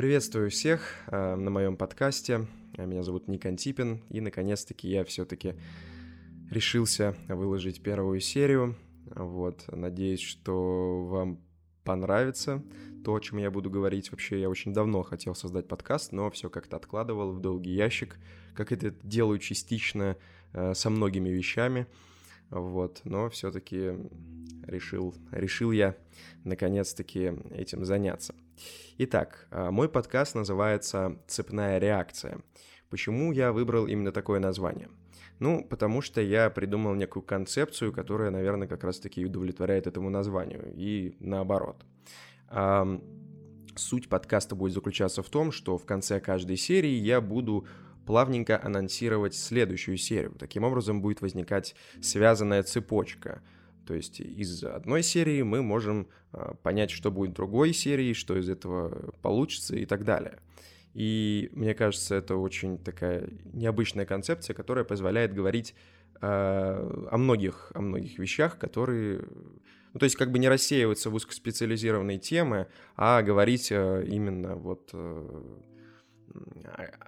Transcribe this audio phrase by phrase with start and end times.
[0.00, 2.46] Приветствую всех э, на моем подкасте.
[2.78, 5.56] Меня зовут Ник Антипин, и наконец-таки я все-таки
[6.50, 8.76] решился выложить первую серию.
[9.14, 11.38] Вот, надеюсь, что вам
[11.84, 12.64] понравится
[13.04, 14.10] то, о чем я буду говорить.
[14.10, 18.16] Вообще, я очень давно хотел создать подкаст, но все как-то откладывал в долгий ящик,
[18.54, 20.16] как это делаю частично
[20.54, 21.86] э, со многими вещами.
[22.50, 23.92] Вот, но все-таки
[24.66, 25.96] решил, решил я
[26.44, 28.34] наконец-таки этим заняться.
[28.98, 32.40] Итак, а, мой подкаст называется «Цепная реакция».
[32.88, 34.88] Почему я выбрал именно такое название?
[35.38, 41.16] Ну, потому что я придумал некую концепцию, которая, наверное, как раз-таки удовлетворяет этому названию, и
[41.20, 41.84] наоборот.
[43.76, 47.66] Суть подкаста будет заключаться в том, что в конце каждой серии я буду
[48.06, 50.34] плавненько анонсировать следующую серию.
[50.38, 53.42] Таким образом будет возникать связанная цепочка–
[53.90, 58.48] то есть из одной серии мы можем а, понять, что будет другой серии, что из
[58.48, 60.38] этого получится и так далее.
[60.94, 65.74] И мне кажется, это очень такая необычная концепция, которая позволяет говорить
[66.20, 66.28] э,
[67.10, 69.24] о многих, о многих вещах, которые,
[69.92, 74.90] ну, то есть как бы не рассеиваться в узкоспециализированные темы, а говорить э, именно вот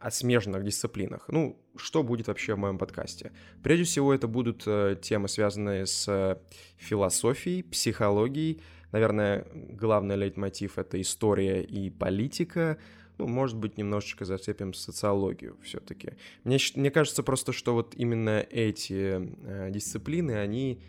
[0.01, 1.29] о смежных дисциплинах.
[1.29, 3.33] Ну, что будет вообще в моем подкасте?
[3.63, 6.37] Прежде всего, это будут э, темы, связанные с э,
[6.77, 8.61] философией, психологией.
[8.91, 12.79] Наверное, главный лейтмотив— это история и политика.
[13.19, 16.15] Ну, может быть, немножечко зацепим социологию все-таки.
[16.45, 20.83] Мне, мне кажется просто, что вот именно эти э, дисциплины, они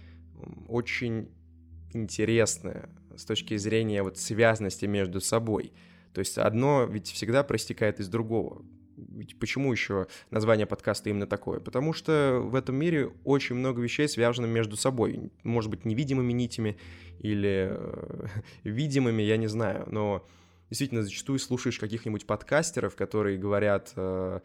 [0.68, 1.30] очень
[1.94, 5.72] интересны с точки зрения вот связности между собой—
[6.14, 8.64] то есть одно ведь всегда проистекает из другого.
[8.96, 11.60] Ведь почему еще название подкаста именно такое?
[11.60, 15.32] Потому что в этом мире очень много вещей связано между собой.
[15.44, 16.78] Может быть, невидимыми нитями
[17.20, 18.28] или э,
[18.64, 19.88] видимыми, я не знаю.
[19.90, 20.28] Но
[20.70, 24.40] действительно, зачастую слушаешь каких-нибудь подкастеров, которые говорят э,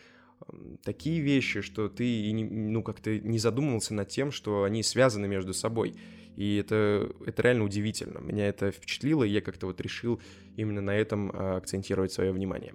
[0.83, 5.95] такие вещи, что ты ну, как-то не задумывался над тем, что они связаны между собой.
[6.37, 8.21] И это, это реально удивительно.
[8.21, 10.21] Меня это впечатлило, и я как-то вот решил
[10.57, 12.75] именно на этом а, акцентировать свое внимание.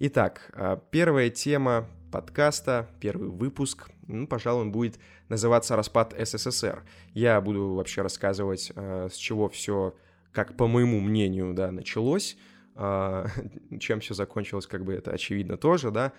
[0.00, 6.84] Итак, а, первая тема подкаста, первый выпуск, ну, пожалуй, он будет называться «Распад СССР».
[7.14, 9.94] Я буду вообще рассказывать, а, с чего все,
[10.32, 12.36] как по моему мнению, да, началось,
[13.80, 16.12] чем все закончилось, как бы это очевидно тоже, да,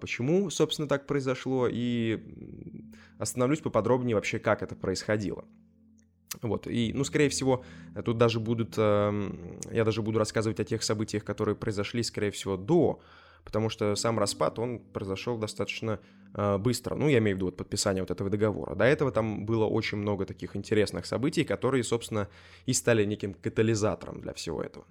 [0.00, 2.22] почему, собственно, так произошло, и
[3.18, 5.44] остановлюсь поподробнее вообще, как это происходило.
[6.42, 7.64] Вот, и, ну, скорее всего,
[8.04, 9.30] тут даже будут, э,
[9.72, 13.00] я даже буду рассказывать о тех событиях, которые произошли, скорее всего, до,
[13.44, 16.00] потому что сам распад, он произошел достаточно
[16.34, 18.74] быстро, ну, я имею в виду вот подписание вот этого договора.
[18.74, 22.28] До этого там было очень много таких интересных событий, которые, собственно,
[22.66, 24.86] и стали неким катализатором для всего этого.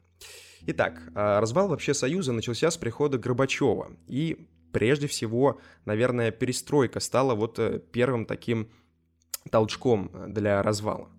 [0.66, 7.36] Итак, э, развал вообще Союза начался с прихода Горбачева, и прежде всего, наверное, перестройка стала
[7.36, 8.70] вот э, первым таким
[9.50, 11.10] толчком для развала.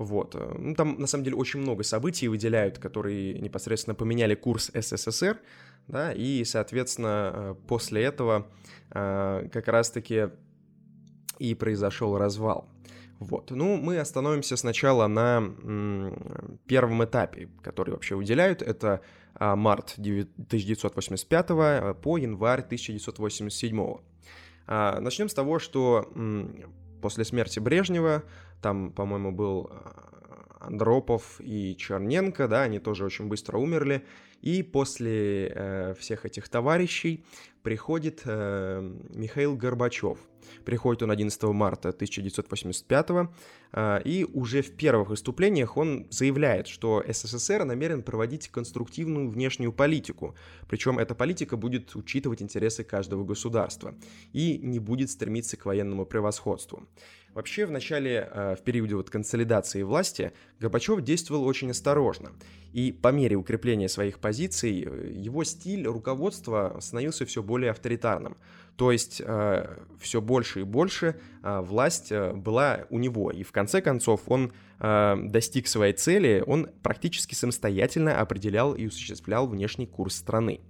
[0.00, 0.34] Вот.
[0.34, 5.38] Э, ну, там, на самом деле, очень много событий выделяют, которые непосредственно поменяли курс СССР,
[5.88, 8.46] да, и, соответственно, э, после этого
[8.92, 10.30] э, как раз-таки
[11.38, 12.70] и произошел развал.
[13.18, 13.50] Вот.
[13.50, 15.42] Ну, мы остановимся сначала на
[16.66, 18.62] первом этапе, который вообще выделяют.
[18.62, 19.02] Это
[19.34, 21.46] а, март 1985
[22.00, 23.96] по январь 1987.
[24.66, 26.10] А, начнем с того, что
[27.00, 28.22] после смерти Брежнева
[28.60, 30.10] там, по-моему, был э,
[30.60, 34.04] Андропов и Черненко, да, они тоже очень быстро умерли.
[34.42, 37.24] И после э, всех этих товарищей
[37.62, 40.18] приходит э, Михаил Горбачев.
[40.64, 43.08] Приходит он 11 марта 1985
[43.72, 50.34] э, и уже в первых выступлениях он заявляет, что СССР намерен проводить конструктивную внешнюю политику,
[50.68, 53.94] причем эта политика будет учитывать интересы каждого государства
[54.32, 56.86] и не будет стремиться к военному превосходству.
[57.32, 62.32] Вообще, в начале, э, в периоде вот консолидации власти, Горбачев действовал очень осторожно.
[62.72, 68.36] И по мере укрепления своих позиций, э, его стиль руководства становился все более авторитарным.
[68.76, 73.30] То есть э, все больше и больше власть была у него.
[73.30, 79.86] И в конце концов он достиг своей цели, он практически самостоятельно определял и осуществлял внешний
[79.86, 80.60] курс страны.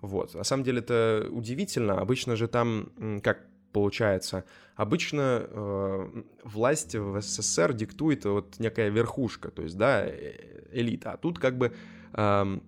[0.00, 0.34] Вот.
[0.34, 2.00] На самом деле это удивительно.
[2.00, 4.44] Обычно же там, как получается.
[4.76, 11.12] Обычно э, власть в СССР диктует вот некая верхушка, то есть, да, э, элита.
[11.12, 11.72] А тут как бы
[12.12, 12.58] э,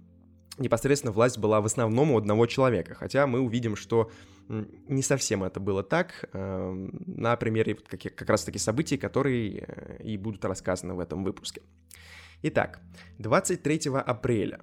[0.58, 2.94] непосредственно власть была в основном у одного человека.
[2.94, 4.10] Хотя мы увидим, что
[4.48, 10.16] не совсем это было так э, на примере как, как раз-таки событий, которые э, и
[10.16, 11.62] будут рассказаны в этом выпуске.
[12.42, 12.80] Итак,
[13.18, 14.60] 23 апреля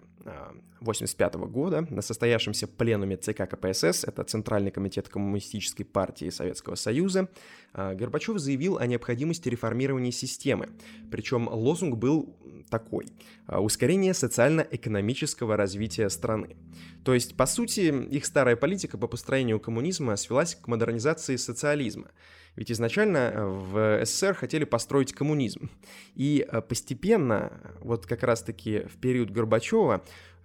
[0.82, 7.30] 1985 года на состоявшемся пленуме ЦК КПСС, это Центральный комитет Коммунистической партии Советского Союза,
[7.74, 10.70] а, Горбачев заявил о необходимости реформирования системы.
[11.12, 12.36] Причем лозунг был
[12.70, 13.08] такой
[13.48, 16.56] а,– ускорение социально-экономического развития страны.
[17.04, 22.12] То есть, по сути, их старая политика по построению коммунизма свелась к модернизации социализма.
[22.56, 25.70] Ведь изначально в СССР хотели построить коммунизм.
[26.16, 30.04] И а, постепенно, вот как раз-таки в период Горбачева,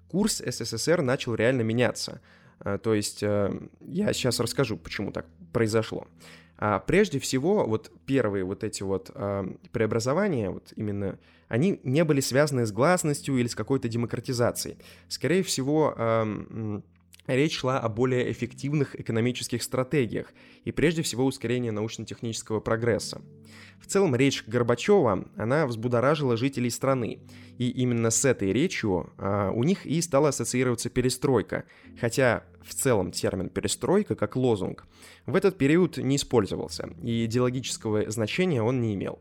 [0.08, 2.20] курс СССР начал реально меняться.
[2.60, 6.06] А, то есть э, я сейчас расскажу, почему так произошло.
[6.56, 11.18] А прежде всего, вот первые вот эти вот э, преобразования, вот именно,
[11.54, 14.76] они не были связаны с гласностью или с какой-то демократизацией.
[15.06, 16.80] Скорее всего, э,
[17.28, 20.32] речь шла о более эффективных экономических стратегиях
[20.64, 23.22] и прежде всего ускорении научно-технического прогресса.
[23.78, 27.20] В целом речь Горбачева, она взбудоражила жителей страны,
[27.56, 31.66] и именно с этой речью а, у них и стала ассоциироваться перестройка,
[32.00, 34.88] хотя в целом термин «перестройка» как лозунг
[35.26, 39.20] в этот период не использовался, и идеологического значения он не имел.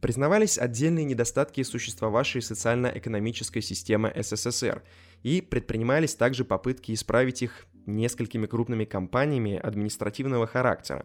[0.00, 4.82] Признавались отдельные недостатки существовавшей социально-экономической системы СССР,
[5.22, 11.04] и предпринимались также попытки исправить их несколькими крупными компаниями административного характера.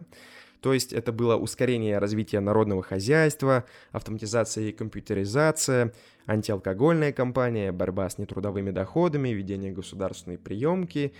[0.60, 5.92] То есть это было ускорение развития народного хозяйства, автоматизация и компьютеризация,
[6.26, 11.12] антиалкогольная кампания, борьба с нетрудовыми доходами, ведение государственной приемки,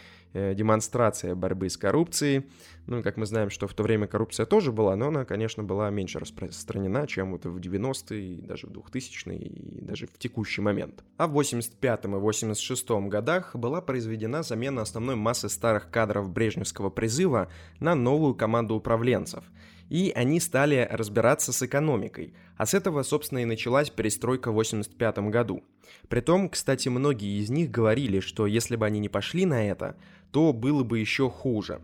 [0.54, 2.46] демонстрация борьбы с коррупцией.
[2.86, 5.90] Ну, как мы знаем, что в то время коррупция тоже была, но она, конечно, была
[5.90, 11.04] меньше распространена, чем вот в 90-е, даже в 2000-е и даже в текущий момент.
[11.16, 17.48] А в 85-м и 86-м годах была произведена замена основной массы старых кадров брежневского призыва
[17.80, 19.44] на новую команду управленцев–
[19.88, 25.18] и они стали разбираться с экономикой, а с этого, собственно, и началась перестройка в 1985
[25.30, 25.64] году.
[26.08, 29.96] Притом, кстати, многие из них говорили, что если бы они не пошли на это,
[30.36, 31.80] то было бы еще хуже.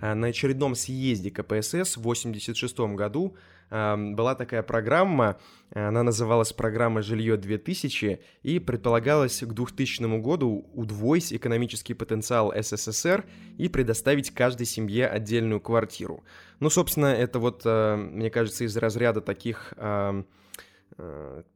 [0.00, 3.36] А на очередном съезде КПСС в 1986 году
[3.70, 5.40] была такая программа,
[5.74, 13.24] она называлась программа «Жилье 2000», и предполагалось к 2000 году удвоить экономический потенциал СССР
[13.58, 16.22] и предоставить каждой семье отдельную квартиру.
[16.60, 19.74] Ну, собственно, это вот, э, мне кажется, из разряда таких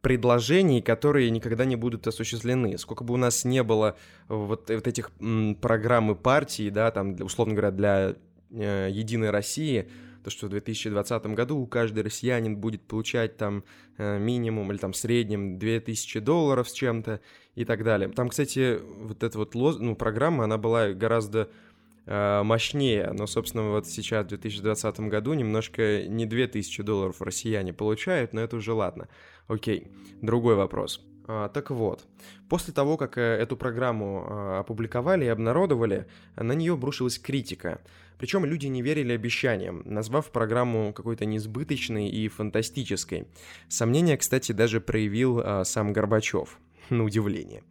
[0.00, 2.78] предложений, которые никогда не будут осуществлены.
[2.78, 3.96] Сколько бы у нас не было
[4.28, 5.10] вот, вот этих
[5.60, 8.16] программ и партий, да, там, условно говоря, для
[8.50, 9.88] э, Единой России–
[10.26, 13.62] то, что в 2020 году каждый россиянин будет получать там
[13.96, 17.20] э, минимум или там среднем 2000 долларов с чем-то
[17.54, 18.08] и так далее.
[18.08, 19.78] Там, кстати, вот эта вот лоз...
[19.78, 21.48] ну, программа, она была гораздо
[22.06, 28.32] э, мощнее, но, собственно, вот сейчас в 2020 году немножко не 2000 долларов россияне получают,
[28.32, 29.06] но это уже ладно.
[29.48, 29.88] Окей,
[30.22, 31.04] другой вопрос.
[31.28, 32.06] А, так вот,
[32.48, 36.06] после того, как э, эту программу а, опубликовали и обнародовали,
[36.36, 37.80] на нее обрушилась критика.
[38.18, 43.26] Причем люди не верили обещаниям, назвав программу какой-то несбыточной и фантастической.
[43.68, 46.58] Сомнения, кстати, даже проявил а, сам Горбачев,
[46.90, 47.62] на удивление.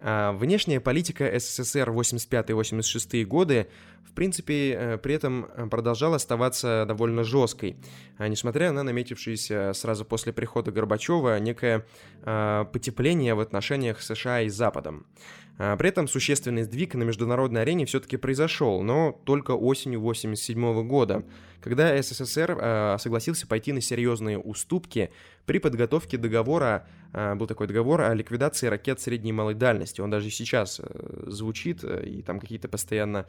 [0.00, 3.68] А, внешняя политика СССР 85-86 годы,
[4.04, 7.76] в принципе, э, при этом э, продолжала оставаться довольно жесткой,
[8.18, 11.86] а, несмотря на наметившееся сразу после прихода Горбачева некое
[12.22, 15.06] потепление в отношениях США и Западом.
[15.56, 21.24] А, при этом существенный сдвиг на международной арене все-таки произошел, но только осенью 1987 года,
[21.60, 25.10] когда СССР а, согласился пойти на серьезные уступки
[25.46, 30.00] при подготовке договора, а, был такой договор о ликвидации ракет средней и малой дальности.
[30.00, 33.26] Он даже сейчас э, звучит, э, и там какие-то постоянно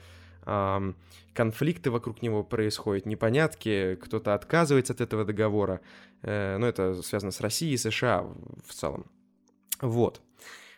[1.33, 5.81] конфликты вокруг него происходят, непонятки, кто-то отказывается от этого договора,
[6.21, 8.27] э, но это связано с Россией и США
[8.63, 9.07] в целом.
[9.81, 10.21] Вот.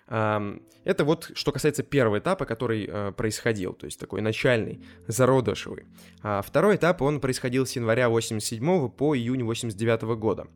[0.09, 5.85] Это вот что касается первого этапа, который э, происходил, то есть такой начальный, зародышевый.
[6.23, 10.47] А второй этап, он происходил с января 87 по июнь 89 года.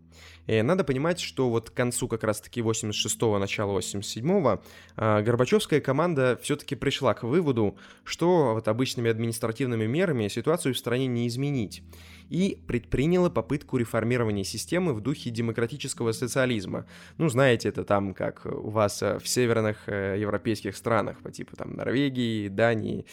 [0.51, 4.62] И надо понимать, что вот к концу как раз-таки 86-го, начала 87-го
[4.98, 11.08] а, Горбачевская команда все-таки пришла к выводу, что вот обычными административными мерами ситуацию в стране
[11.08, 11.84] не изменить
[12.29, 16.86] и предприняла попытку реформирования системы в духе демократического социализма.
[17.17, 21.55] Ну, знаете, это там, как у вас э, в северных э, европейских странах, по типу
[21.55, 23.05] там Норвегии, Дании,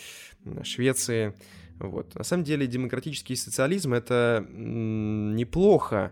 [0.65, 1.35] Швеции.
[1.79, 2.17] Вот.
[2.17, 6.11] На самом деле демократический социализм это неплохо,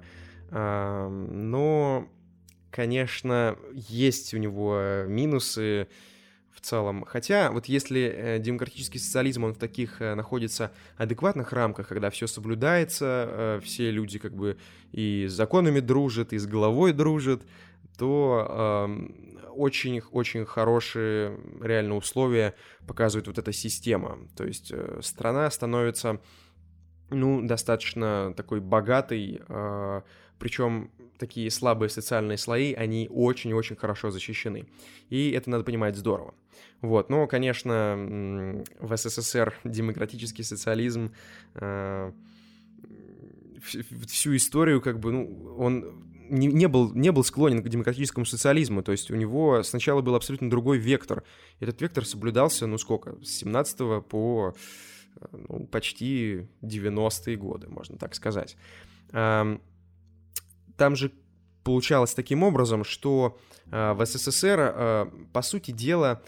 [0.51, 2.09] но,
[2.71, 5.89] конечно, есть у него минусы
[6.53, 7.05] в целом.
[7.05, 12.27] Хотя, вот если э, демократический социализм, он в таких э, находится адекватных рамках, когда все
[12.27, 14.57] соблюдается, э, все люди как бы
[14.93, 17.43] и с законами дружат, и с головой дружат,
[17.99, 18.89] то
[19.57, 22.55] очень-очень хорошие реально условия
[22.87, 24.19] показывает вот эта система.
[24.37, 26.21] То есть э, страна становится,
[27.11, 30.03] ну, достаточно такой богатой, э,
[30.39, 34.67] причем такие слабые социальные слои, они очень-очень хорошо защищены.
[35.09, 36.35] И это надо понимать здорово.
[36.81, 41.13] Вот, но, конечно, в СССР демократический социализм
[41.55, 42.13] э,
[44.07, 48.83] всю историю как бы, ну, он не, не, был, не был склонен к демократическому социализму,
[48.83, 51.25] то есть у него сначала был абсолютно другой вектор.
[51.61, 54.55] Этот вектор соблюдался, ну сколько, с 17 по
[55.33, 58.57] ну, почти 90-е годы, можно так сказать.
[60.77, 61.13] Там же
[61.65, 63.39] получалось таким образом, что
[63.71, 66.23] а, в СССР, а, по сути дела,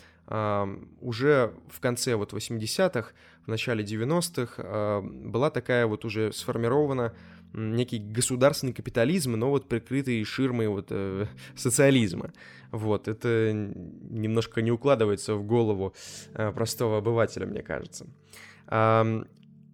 [1.01, 3.13] уже в конце вот 80-х,
[3.47, 7.15] в начале 90-х была такая вот уже сформирована
[7.53, 11.27] некий государственный капитализм, но вот прикрытый ширмой вот э,
[11.57, 12.33] социализма.
[12.71, 15.95] Вот, это немножко не укладывается в голову
[16.35, 18.07] э, простого обывателя, мне кажется.
[18.67, 19.25] Э,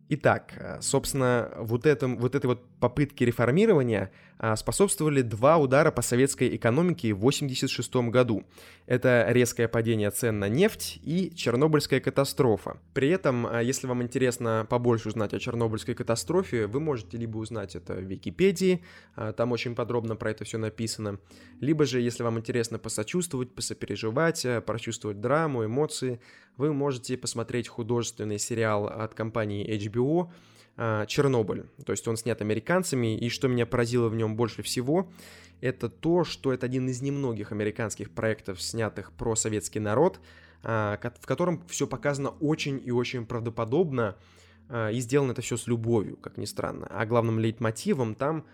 [0.08, 6.54] итак, собственно, вот, этом, вот этой вот попытки реформирования а, способствовали два удара по советской
[6.54, 8.44] экономике в 1986 году.
[8.84, 12.76] Это резкое падение цен на нефть и Чернобыльская катастрофа.
[12.92, 17.74] При этом, а, если вам интересно побольше узнать о Чернобыльской катастрофе, вы можете либо узнать
[17.74, 18.82] это в Википедии,
[19.16, 21.18] а, там очень подробно про это все написано,
[21.60, 26.20] либо же, если вам интересно посочувствовать, посопереживать, прочувствовать драму, эмоции,
[26.58, 30.30] вы можете посмотреть художественный сериал от компании HBO
[30.76, 31.66] Чернобыль.
[31.86, 35.08] То есть он снят американцами, и что меня поразило в нем больше всего,
[35.60, 40.20] это то, что это один из немногих американских проектов, снятых про советский народ,
[40.62, 44.16] а, в котором все показано очень и очень правдоподобно,
[44.68, 46.86] а, и сделано это все с любовью, как ни странно.
[46.90, 48.44] А главным лейтмотивом там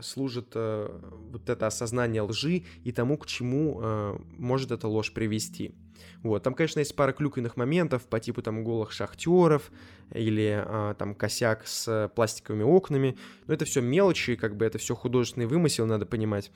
[0.00, 5.74] служит э, вот это осознание лжи и тому, к чему э, может эта ложь привести.
[6.22, 9.70] Вот, там, конечно, есть пара клюканных моментов по типу там голых шахтеров
[10.14, 14.94] или а, там косяк с пластиковыми окнами, но это все мелочи, как бы это все
[14.94, 16.50] художественный вымысел, надо понимать.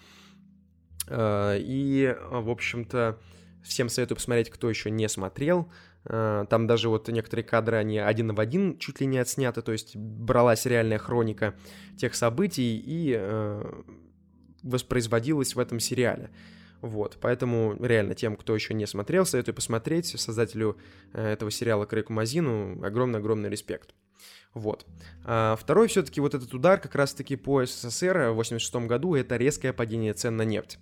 [1.09, 3.19] А, и, в общем-то,
[3.63, 5.71] всем советую посмотреть, кто еще не смотрел.
[6.05, 9.73] А, там даже вот некоторые кадры, они один в один чуть ли не отсняты, то
[9.73, 11.55] есть бралась реальная хроника
[11.99, 13.85] тех событий и а,
[14.63, 16.31] воспроизводилась в этом сериале.
[16.81, 20.07] Вот, поэтому реально тем, кто еще не смотрел, советую посмотреть.
[20.21, 20.77] Создателю
[21.13, 23.95] э, этого сериала Крейку Мазину огромный-огромный респект.
[24.53, 24.85] Вот.
[25.25, 29.73] А второй все-таки вот этот удар как раз-таки по СССР в 86 году— это резкое
[29.73, 30.79] падение цен на нефть.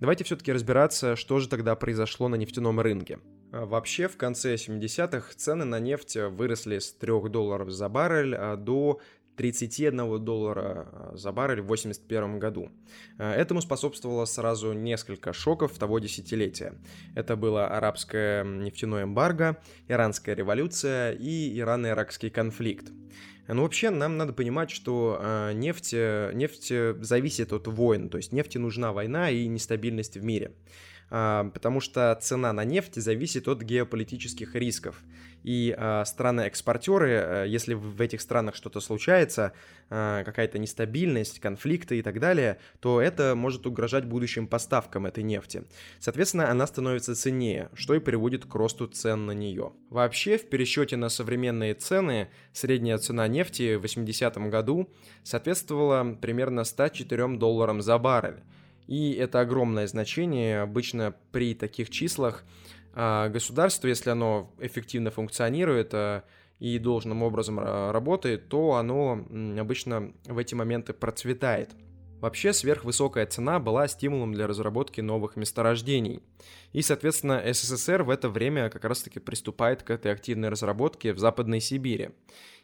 [0.00, 3.20] Давайте все-таки разбираться, что же тогда произошло на нефтяном рынке.
[3.54, 8.56] А вообще, в конце 70-х цены на нефть выросли с 3 долларов за баррель а,
[8.56, 9.00] до
[9.36, 12.70] 31 доллара а, за баррель в 1981 году.
[13.16, 16.74] Этому способствовало сразу несколько шоков того десятилетия.
[17.14, 19.56] Это было арабское нефтяное эмбарго,
[19.86, 22.90] иранская революция и ирано-иракский конфликт.
[23.46, 26.72] Но вообще нам надо понимать, что нефть, нефть
[27.04, 30.54] зависит от войн, то есть нефти нужна война и нестабильность в мире.
[31.14, 35.00] Потому что цена на нефть зависит от геополитических рисков.
[35.44, 39.52] И а, страны-экспортеры, э, если в этих странах что-то случается,
[39.90, 45.64] а, какая-то нестабильность, конфликты и так далее, то это может угрожать будущим поставкам этой нефти.
[46.00, 49.72] Соответственно, она становится ценнее, что и приводит к росту цен на нее.
[49.90, 54.90] Вообще, в пересчете на современные цены, средняя цена нефти в 80-м году
[55.22, 58.42] соответствовала примерно 104 долларам за баррель.
[58.86, 60.60] И это огромное значение.
[60.60, 62.44] Обычно при таких числах
[62.92, 66.24] а, государство, если оно эффективно функционирует а,
[66.58, 69.24] и должным образом работает, то оно
[69.58, 71.70] обычно в эти моменты процветает.
[72.24, 76.22] Вообще сверхвысокая цена была стимулом для разработки новых месторождений.
[76.72, 81.60] И, соответственно, СССР в это время как раз-таки приступает к этой активной разработке в Западной
[81.60, 82.12] Сибири.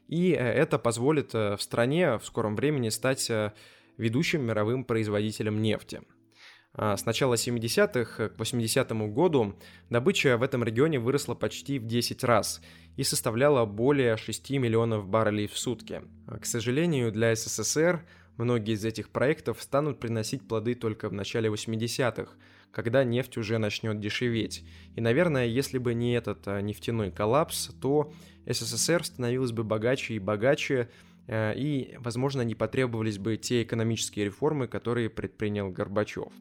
[0.09, 3.53] И э, это позволит э, в стране в скором времени стать э,
[4.01, 6.01] ведущим мировым производителем нефти.
[6.73, 12.23] А с начала 70-х к 80-му году добыча в этом регионе выросла почти в 10
[12.25, 12.63] раз
[12.97, 16.03] и составляла более 6 миллионов баррелей в сутки.
[16.27, 21.51] А, к сожалению, для СССР многие из этих проектов станут приносить плоды только в начале
[21.51, 22.33] 80-х,
[22.71, 24.65] когда нефть уже начнет дешеветь.
[24.95, 28.13] И, наверное, если бы не этот а, нефтяной коллапс, то
[28.47, 30.89] СССР становилась бы богаче и богаче,
[31.33, 36.33] и, возможно, не потребовались бы те экономические реформы, которые предпринял Горбачев.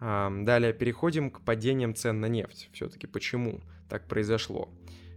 [0.00, 2.68] Далее переходим к падениям цен на нефть.
[2.72, 4.68] Все-таки почему так произошло?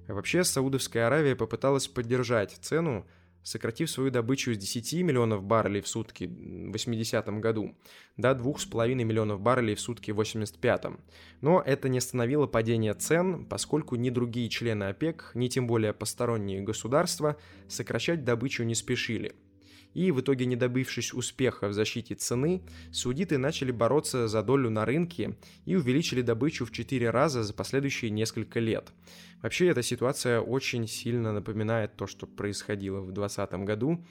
[0.08, 3.08] Вообще, Саудовская Аравия попыталась поддержать цену
[3.46, 7.76] сократив свою добычу с 10 миллионов баррелей в сутки в 80 году
[8.18, 10.86] до 2,5 миллионов баррелей в сутки в 85
[11.42, 16.62] Но это не остановило падение цен, поскольку ни другие члены ОПЕК, ни тем более посторонние
[16.62, 17.38] государства
[17.68, 19.36] сокращать добычу не спешили–
[19.96, 22.62] и в итоге, не добившись успеха в защите цены,
[22.92, 25.36] саудиты начали бороться за долю на рынке
[25.66, 28.92] и увеличили добычу в 4 раза за последующие несколько лет.
[29.42, 34.06] Вообще, эта ситуация очень сильно напоминает то, что происходило в 2020 году,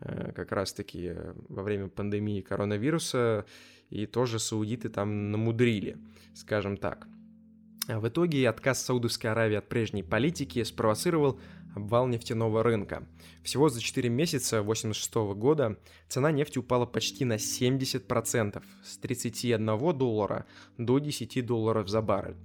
[0.00, 3.46] э, как раз-таки э, во время пандемии коронавируса,
[3.88, 5.96] и тоже саудиты там намудрили,
[6.34, 7.08] скажем так.
[7.88, 11.40] А в итоге отказ Саудовской Аравии от прежней политики спровоцировал
[11.74, 13.06] обвал нефтяного рынка.
[13.42, 15.78] Всего за 4 месяца 1986 года
[16.10, 20.44] цена нефти упала почти на 70%, с 31 доллара
[20.76, 22.36] до 10 долларов за баррель.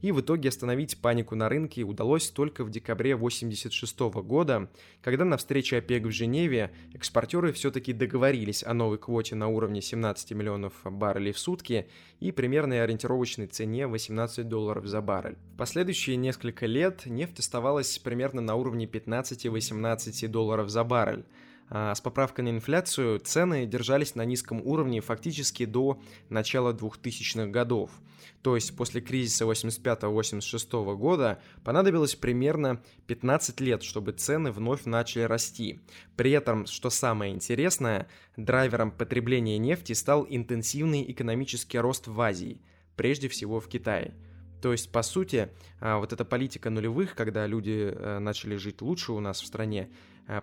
[0.00, 4.70] И в итоге остановить панику на рынке удалось только в декабре 1986 года,
[5.02, 10.32] когда на встрече ОПЕК в Женеве экспортеры все-таки договорились о новой квоте на уровне 17
[10.32, 15.36] миллионов баррелей в сутки и примерной ориентировочной цене 18 долларов за баррель.
[15.54, 21.26] В последующие несколько лет нефть оставалась примерно на уровне 15-18 долларов за баррель,
[21.70, 27.90] с поправкой на инфляцию цены держались на низком уровне фактически до начала 2000-х годов–
[28.42, 35.80] то есть после кризиса 85-86 года понадобилось примерно 15 лет, чтобы цены вновь начали расти.
[36.16, 42.62] При этом, что самое интересное, драйвером потребления нефти стал интенсивный экономический рост в Азии,
[42.96, 44.14] прежде всего в Китае.
[44.62, 45.50] То есть, по сути,
[45.80, 49.88] а, вот эта политика нулевых, когда люди э, начали жить лучше у нас в стране,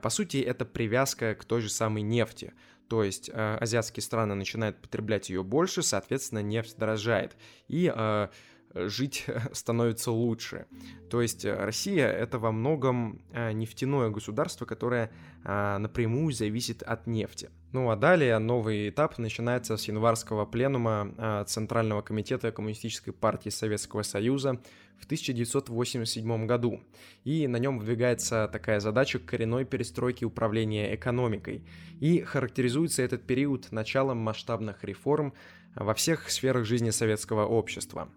[0.02, 2.54] по сути, это привязка к той же самой нефти.
[2.90, 7.36] То есть э, азиатские страны начинают потреблять ее больше, соответственно, нефть дорожает.
[7.68, 8.28] И э,
[8.74, 10.66] жить становится лучше.
[11.10, 15.12] То есть э, Россия это во многом э, нефтяное государство, которое
[15.44, 17.50] э, напрямую зависит от нефти.
[17.72, 24.62] Ну а далее новый этап начинается с январского пленума Центрального комитета Коммунистической партии Советского Союза
[25.00, 26.82] в 1987 году.
[27.24, 31.64] И на нем выдвигается такая задача коренной перестройки управления экономикой.
[32.00, 35.34] И характеризуется этот период началом масштабных реформ
[35.76, 38.10] во всех сферах жизни советского общества.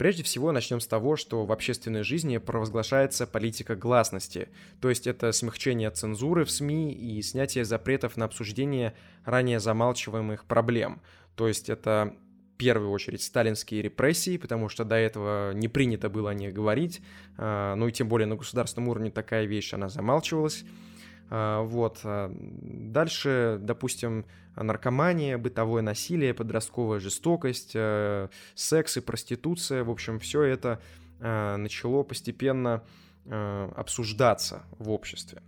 [0.00, 4.48] Прежде всего, начнем с того, что в общественной жизни провозглашается политика гласности,
[4.80, 8.94] то есть это смягчение цензуры в СМИ и снятие запретов на обсуждение
[9.26, 11.02] ранее замалчиваемых проблем.
[11.36, 12.16] То есть это
[12.60, 17.00] первую очередь сталинские репрессии, потому что до этого не принято было о них говорить,
[17.38, 20.64] а, ну и тем более на государственном уровне такая вещь, она замалчивалась.
[21.30, 22.00] А, вот.
[22.04, 29.82] А, дальше, допустим, наркомания, бытовое насилие, подростковая жестокость, э, секс и проституция.
[29.82, 30.82] В общем, все это
[31.20, 32.82] э, начало постепенно
[33.24, 35.40] э, обсуждаться в обществе,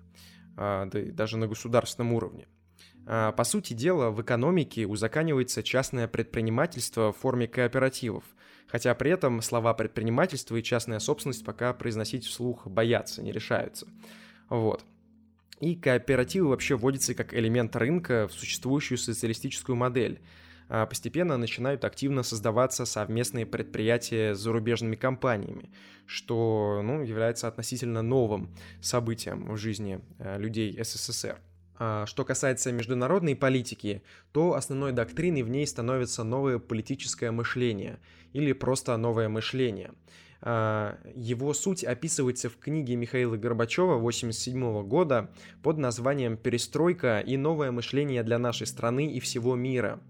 [0.57, 2.47] а, даже на государственном уровне.
[3.05, 8.25] По сути дела, в экономике узаканивается частное предпринимательство в форме кооперативов,
[8.69, 13.87] хотя при этом слова предпринимательство и частная собственность пока произносить вслух боятся, не решаются.
[14.49, 14.85] Вот.
[15.61, 20.21] И кооперативы вообще вводятся как элемент рынка в существующую социалистическую модель.
[20.69, 25.71] А постепенно начинают активно создаваться совместные предприятия с зарубежными компаниями,
[26.07, 31.39] что ну, является относительно новым событием в жизни э, людей СССР.
[31.85, 37.99] А что касается международной политики, то основной доктриной в ней становится новое политическое мышление
[38.33, 39.91] или просто новое мышление–
[40.45, 45.31] а, его суть описывается в книге Михаила Горбачева 1987 года
[45.63, 50.01] под названием «Перестройка и новое мышление для нашей страны и всего мира».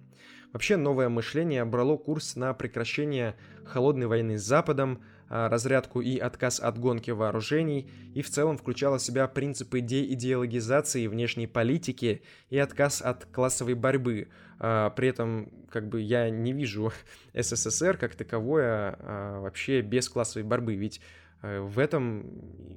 [0.55, 5.03] Вообще новое мышление брало курс на прекращение холодной войны с Западом,
[5.33, 11.47] разрядку и отказ от гонки вооружений, и в целом включала в себя принципы деидеологизации внешней
[11.47, 14.29] политики и отказ от классовой борьбы.
[14.59, 16.93] А, при этом, как бы, я не вижу
[17.35, 21.01] СССР как таковое а, вообще без классовой борьбы, ведь
[21.43, 22.21] в этом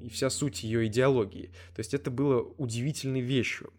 [0.02, 1.52] и вся суть ее идеологии.
[1.76, 3.72] То есть это было удивительной вещью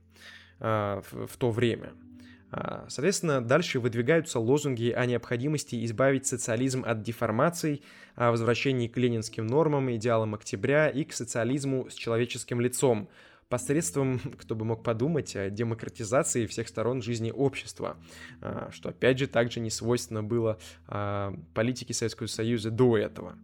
[0.61, 2.06] в то время– а,
[2.51, 7.83] соответственно, дальше выдвигаются лозунги о необходимости избавить социализм от деформаций,
[8.15, 13.09] о возвращении к ленинским нормам, идеалам октября и к социализму с человеческим лицом,
[13.49, 17.97] посредством, кто бы мог подумать, о демократизации всех сторон жизни общества,
[18.41, 23.39] а, что, опять же, также не свойственно было а, политике Советского Союза до этого.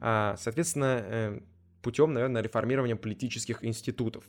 [0.00, 1.40] Соответственно, э,
[1.82, 4.22] путем, наверное, реформирования политических институтов.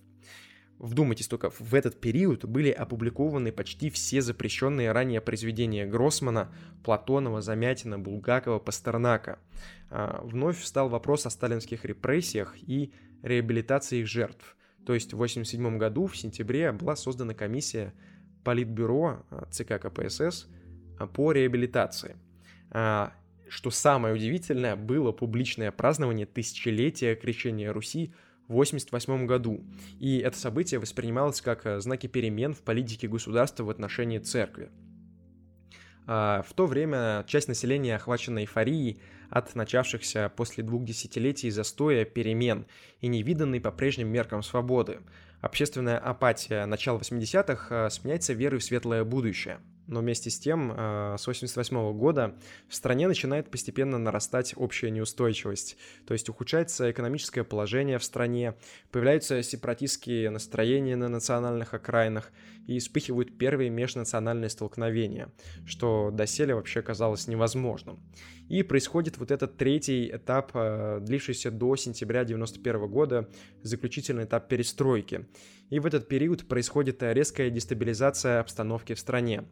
[0.80, 6.54] Вдумайтесь только, в этот период были опубликованы почти все запрещенные ранее произведения Гроссмана,
[6.86, 9.40] Платонова, Замятина, Булгакова, Пастернака.
[9.90, 14.56] А, вновь встал вопрос о сталинских репрессиях и реабилитации их жертв.
[14.86, 17.94] То есть в 1987 году в сентябре была создана комиссия
[18.46, 20.48] Политбюро ЦК КПСС
[21.14, 22.16] по реабилитации.
[22.70, 28.14] Что самое удивительное, было публичное празднование тысячелетия крещения Руси
[28.52, 29.64] 1988 году,
[30.00, 34.70] и это событие воспринималось как э, знаки перемен в политике государства в отношении церкви.
[36.08, 42.66] А, в то время часть населения охвачена эйфорией от начавшихся после двух десятилетий застоя перемен
[43.02, 45.02] и невиданной по прежним меркам свободы.
[45.42, 49.60] Общественная апатия начала 80-х э, сменяется верой в светлое будущее–
[49.90, 52.36] но вместе с тем э, с 1988 года
[52.68, 58.56] в стране начинает постепенно нарастать общая неустойчивость, то есть ухудшается экономическое положение в стране,
[58.92, 62.32] появляются сепаратистские настроения на национальных окраинах
[62.68, 65.30] и вспыхивают первые межнациональные столкновения,
[65.66, 68.00] что доселе вообще казалось невозможным.
[68.48, 73.30] И происходит вот этот третий этап, э, длившийся до сентября 1991 года,
[73.62, 75.28] заключительный этап перестройки.
[75.70, 79.46] И в этот период происходит резкая дестабилизация обстановки в стране.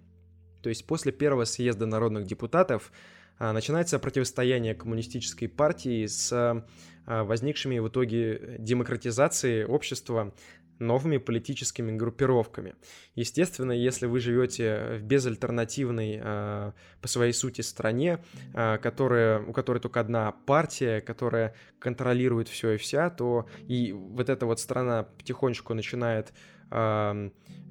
[0.62, 2.92] То есть после первого съезда народных депутатов
[3.40, 10.34] а, начинается противостояние коммунистической партии с а, возникшими в итоге демократизацией общества
[10.80, 12.76] новыми политическими группировками.
[13.16, 19.80] Естественно, если вы живете в безальтернативной э, по своей сути стране, э, которая, у которой
[19.80, 25.74] только одна партия, которая контролирует все и вся, то и вот эта вот страна потихонечку
[25.74, 26.34] начинает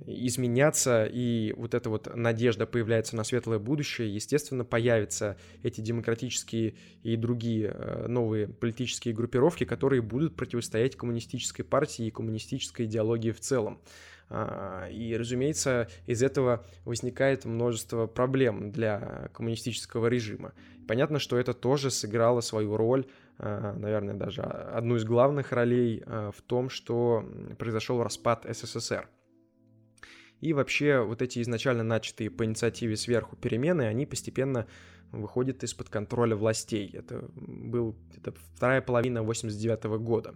[0.07, 7.17] изменяться, и вот эта вот надежда появляется на светлое будущее, естественно, появятся эти демократические и
[7.17, 13.81] другие э, новые политические группировки, которые будут противостоять коммунистической партии и коммунистической идеологии в целом.
[14.29, 20.53] А, и, разумеется, из этого возникает множество проблем для коммунистического режима.
[20.89, 23.07] Понятно, что это тоже сыграло свою роль,
[23.39, 27.25] а, наверное, даже одну из главных ролей а, в том, что
[27.59, 29.09] произошел распад СССР.
[30.41, 34.67] И вообще вот эти изначально начатые по инициативе сверху перемены, они постепенно
[35.13, 36.91] выходят из-под контроля властей.
[36.93, 40.35] Это был это вторая половина 89 года.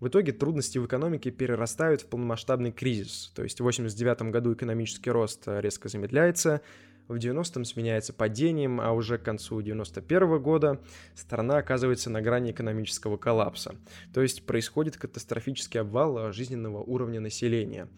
[0.00, 3.32] В итоге трудности в экономике перерастают в полномасштабный кризис.
[3.34, 6.60] То есть в 89 году экономический рост резко замедляется,
[7.08, 10.80] в 90-м сменяется падением, а уже к концу 91 года
[11.14, 13.76] страна оказывается на грани экономического коллапса.
[14.12, 17.88] То есть происходит катастрофический обвал жизненного уровня населения.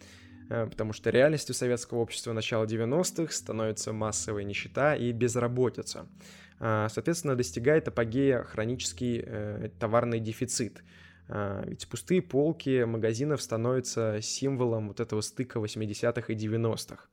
[0.51, 6.07] Э, потому что реальностью советского общества начала 90-х становится массовая нищета и безработица.
[6.61, 10.83] Соответственно, достигает апогея хронический э, товарный дефицит.
[11.29, 17.05] А, ведь пустые полки магазинов становятся символом вот этого стыка 80-х и 90-х.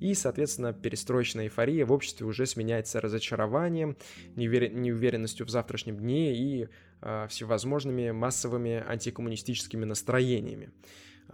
[0.00, 3.96] И, соответственно, перестроечная эйфория в обществе уже сменяется разочарованием,
[4.36, 6.68] неуверенностью в завтрашнем дне и
[7.00, 10.70] а, всевозможными массовыми антикоммунистическими настроениями.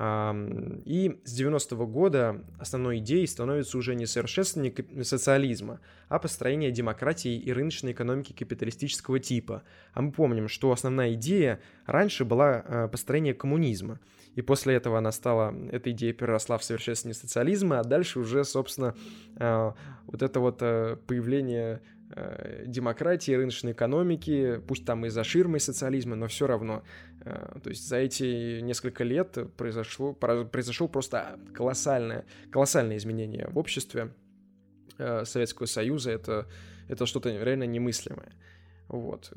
[0.05, 7.53] И с 90-го года основной идеей становится уже не совершенствование социализма, а построение демократии и
[7.53, 9.62] рыночной экономики капиталистического типа.
[9.93, 14.01] А мы помним, что основная идея раньше была а, построение коммунизма.
[14.35, 18.95] И после этого она стала, эта идея переросла в совершенствование социализма, а дальше уже, собственно,
[19.37, 19.75] а,
[20.07, 21.83] вот это вот э, появление
[22.14, 26.83] Э, демократии, рыночной экономики, пусть там и за ширмой социализма, но все равно.
[27.25, 34.12] Э, то есть за эти несколько лет произошло, произошло просто колоссальное, колоссальное изменение в обществе
[34.99, 36.11] э, Советского Союза.
[36.11, 36.49] Это,
[36.87, 38.33] это что-то реально немыслимое.
[38.88, 39.33] Вот.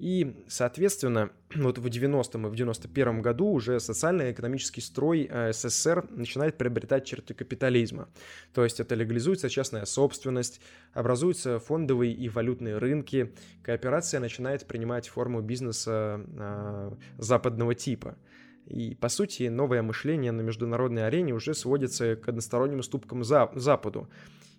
[0.00, 6.56] И, соответственно, вот в 90-м и в 91-м году уже социально-экономический строй э, СССР начинает
[6.56, 8.08] приобретать черты капитализма.
[8.54, 10.62] То есть это легализуется частная собственность,
[10.94, 18.16] образуются фондовые и валютные рынки, кооперация начинает принимать форму бизнеса э, западного типа.
[18.64, 24.08] И, по сути, новое мышление на международной арене уже сводится к односторонним уступкам за Западу.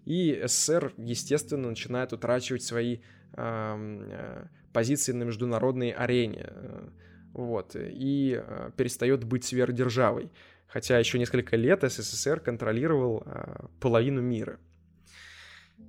[0.05, 2.99] И СССР, естественно, начинает утрачивать свои
[3.33, 6.45] э, позиции на международной арене.
[6.47, 6.89] Э,
[7.33, 10.31] вот, и э, перестает быть сверхдержавой.
[10.67, 14.59] Хотя еще несколько лет СССР контролировал э, половину мира.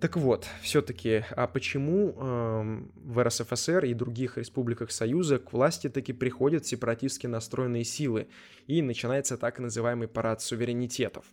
[0.01, 6.13] Так вот, все-таки, а почему э, в РСФСР и других республиках Союза к власти таки
[6.13, 8.27] приходят сепаратистски настроенные силы
[8.67, 11.25] и начинается так называемый парад суверенитетов?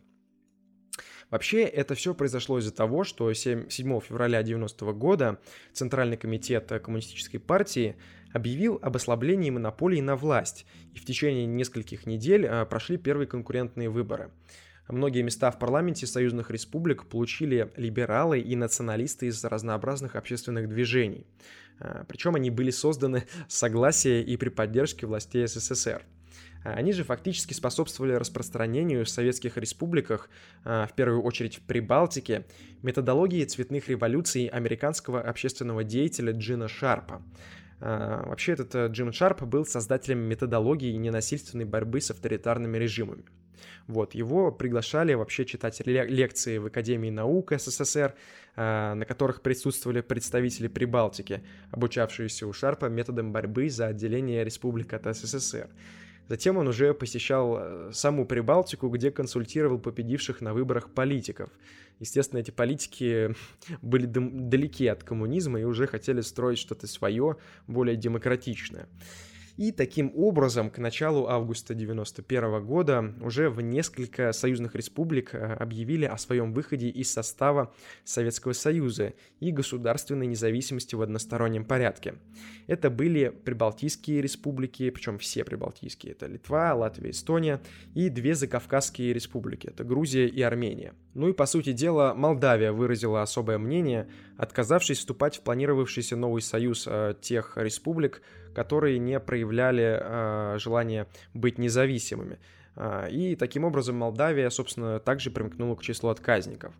[1.30, 5.40] Вообще, это все произошло из-за того, что 7, 7 февраля 90 года
[5.74, 7.96] Центральный комитет Коммунистической партии
[8.34, 13.90] объявил об ослаблении монополии на власть, и в течение нескольких недель а, прошли первые конкурентные
[13.90, 14.32] выборы.
[14.88, 21.28] Многие места в парламенте союзных республик получили либералы и националисты из разнообразных общественных движений.
[21.80, 26.04] А, Причем они были созданы с согласия и при поддержке властей СССР.
[26.64, 30.30] Они же фактически способствовали распространению в советских республиках,
[30.64, 32.46] в первую очередь в Прибалтике,
[32.82, 37.22] методологии цветных революций американского общественного деятеля Джина Шарпа.
[37.80, 43.24] Вообще этот Джим Шарп был создателем методологии ненасильственной борьбы с авторитарными режимами.
[43.88, 48.14] Вот, его приглашали вообще читать лекции в Академии наук СССР,
[48.56, 51.42] а, на которых присутствовали представители Прибалтики,
[51.72, 55.70] обучавшиеся у Шарпа методам борьбы за отделение республик от СССР.
[56.30, 61.50] Затем он уже посещал э, саму Прибалтику, где консультировал победивших на выборах политиков.
[62.00, 63.36] Естественно, эти политики
[63.82, 68.88] были далеки от коммунизма и уже хотели строить что-то свое, более демократичное.
[69.60, 76.06] И таким образом к началу августа 1991 года уже в несколько союзных республик э, объявили
[76.06, 77.74] о своем выходе из состава
[78.06, 82.16] Советского Союза и государственной независимости в одностороннем порядке.
[82.68, 87.60] Это были прибалтийские республики, причем все прибалтийские, это Литва, Латвия, Эстония,
[87.96, 90.94] и две закавказские республики, это Грузия и Армения.
[91.20, 96.88] Ну и, по сути дела, Молдавия выразила особое мнение, отказавшись вступать в планировавшийся новый союз
[96.88, 98.22] э, тех республик,
[98.56, 102.40] которые не проявляли э, желание быть независимыми.
[102.76, 106.74] Э, и таким образом Молдавия, собственно, также примкнула к числу отказников.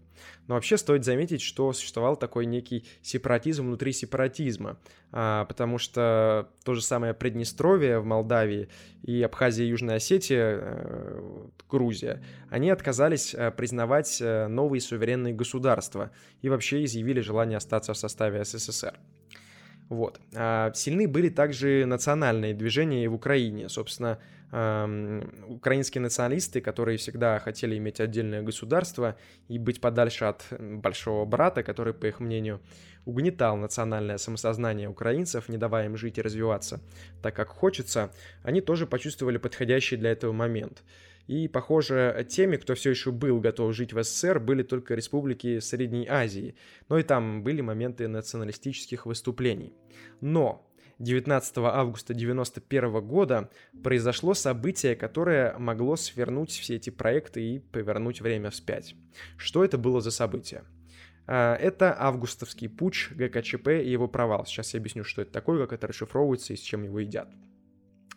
[0.48, 4.78] Но вообще стоит заметить, что существовал такой некий сепаратизм внутри сепаратизма,
[5.12, 8.70] э, потому что то же самое Приднестровье в Молдавии
[9.04, 16.12] и Абхазия и Южная Осетия, э, Грузия, они отказались э, признавать э, новые суверенные государства
[16.42, 19.00] и вообще изъявили желание остаться в составе СССР.
[19.90, 20.20] Вот.
[20.36, 23.70] А сильны были также национальные движения и в Украине.
[23.70, 24.20] Собственно,
[24.52, 29.16] украинские националисты, которые всегда хотели иметь отдельное государство
[29.48, 32.62] и быть подальше от большого брата, который, по их мнению,
[33.06, 36.82] угнетал национальное самосознание украинцев, не давая им жить и развиваться
[37.22, 38.12] так, как хочется,
[38.44, 40.84] они тоже почувствовали подходящий для этого момент–
[41.30, 46.08] и, похоже, теми, кто все еще был готов жить в СССР, были только республики Средней
[46.08, 46.56] Азии.
[46.90, 49.76] Но и там были моменты националистических выступлений.
[50.22, 50.68] Но
[51.00, 53.50] 19 августа 1991 года
[53.84, 58.96] произошло событие, которое могло свернуть все эти проекты и повернуть время вспять.
[59.38, 60.64] Что это было за событие?
[61.26, 64.46] А, это августовский путь ГКЧП и его провал.
[64.46, 67.30] Сейчас я объясню, что это такое, как это расшифровывается и с чем его едят.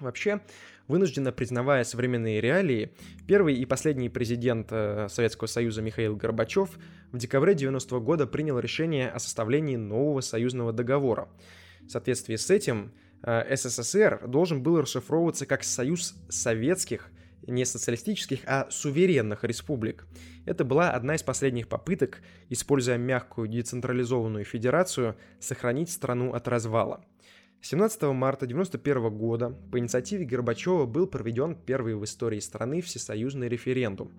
[0.01, 0.41] Вообще,
[0.89, 2.93] вынужденно признавая современные реалии,
[3.29, 6.71] первый и последний президент э, Советского Союза Михаил Горбачев
[7.13, 11.29] в декабре 90 -го года принял решение о составлении нового союзного договора.
[11.87, 12.93] В соответствии с этим
[13.23, 17.11] э, СССР должен был расшифровываться как Союз Советских,
[17.47, 20.07] не социалистических, а суверенных республик.
[20.47, 27.05] Это была одна из последних попыток, используя мягкую децентрализованную федерацию, сохранить страну от развала–
[27.65, 34.11] 17 марта 1991 года по инициативе Горбачева был проведен первый в истории страны всесоюзный референдум.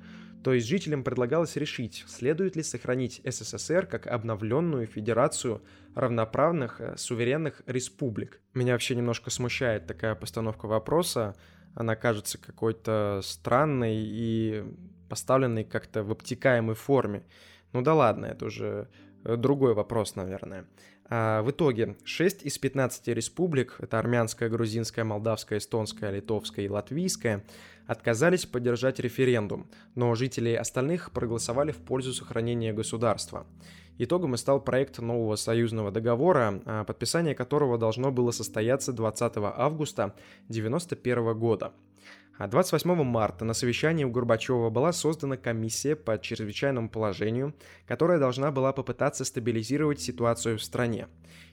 [0.44, 5.62] То есть жителям предлагалось решить, следует ли сохранить СССР как обновленную федерацию
[5.96, 8.42] равноправных э, суверенных республик.
[8.54, 11.36] Меня вообще немножко смущает такая постановка вопроса.
[11.76, 14.66] Она кажется какой-то странной и
[15.08, 17.24] поставленной как-то в обтекаемой форме.
[17.72, 18.90] Ну да ладно, это уже
[19.24, 20.66] э, другой вопрос, наверное.
[21.10, 27.44] А, в итоге 6 из 15 республик, это армянская, грузинская, молдавская, эстонская, литовская и латвийская,
[27.88, 33.46] отказались поддержать референдум, но жители остальных проголосовали в пользу сохранения государства.
[33.98, 40.16] Итогом и стал проект нового союзного договора, а, подписание которого должно было состояться 20 августа
[40.50, 41.74] 1991 года.
[42.40, 47.54] 28 а марта на совещании у Горбачева была создана комиссия по чрезвычайному положению,
[47.86, 51.08] которая должна была попытаться стабилизировать ситуацию в стране.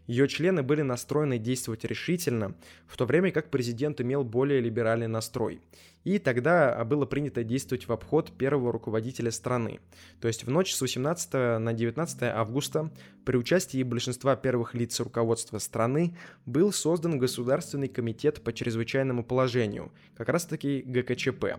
[0.06, 5.60] Ее члены были настроены действовать решительно, в то время как президент имел более либеральный настрой.
[6.04, 9.80] И тогда было принято действовать в обход первого руководителя страны.
[10.20, 12.90] То есть в ночь с 18 на 19 августа
[13.24, 20.30] при участии большинства первых лиц руководства страны был создан Государственный комитет по чрезвычайному положению, как
[20.30, 21.56] раз таки ГКЧП.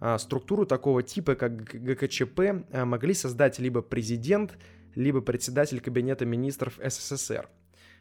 [0.00, 4.56] А структуру такого типа, как ГКЧП, а, могли создать либо президент,
[4.94, 7.48] либо председатель Кабинета министров СССР.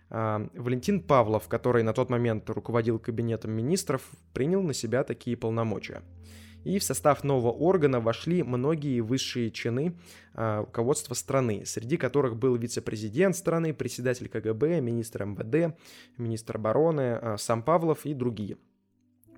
[0.09, 6.01] А, Валентин Павлов, который на тот момент руководил кабинетом министров, принял на себя такие полномочия.
[6.63, 9.97] И в состав нового органа вошли многие высшие чины
[10.33, 15.77] а, руководства страны, среди которых был вице-президент страны, председатель КГБ, министр МВД,
[16.17, 18.57] министр обороны, а, сам Павлов и другие.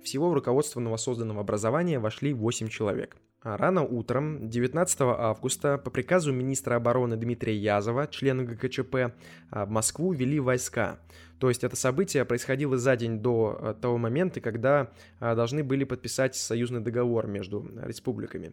[0.02, 6.76] Всего в руководство новосозданного образования вошли 8 человек– рано утром 19 августа по приказу министра
[6.76, 9.14] обороны Дмитрия Язова, члена ГКЧП,
[9.50, 10.98] а, в Москву вели войска.
[11.38, 16.36] То есть это событие происходило за день до а, того момента, когда должны были подписать
[16.36, 18.52] союзный договор между республиками.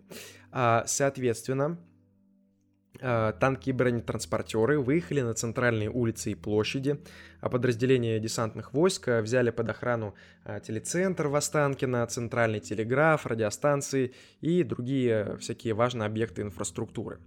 [0.86, 1.78] Соответственно,
[3.00, 7.00] танки и бронетранспортеры выехали на центральные улицы и площади,
[7.40, 14.14] а подразделения десантных войск э, взяли под охрану э, телецентр в Останкино, центральный телеграф, радиостанции
[14.42, 17.20] и другие всякие важные объекты инфраструктуры.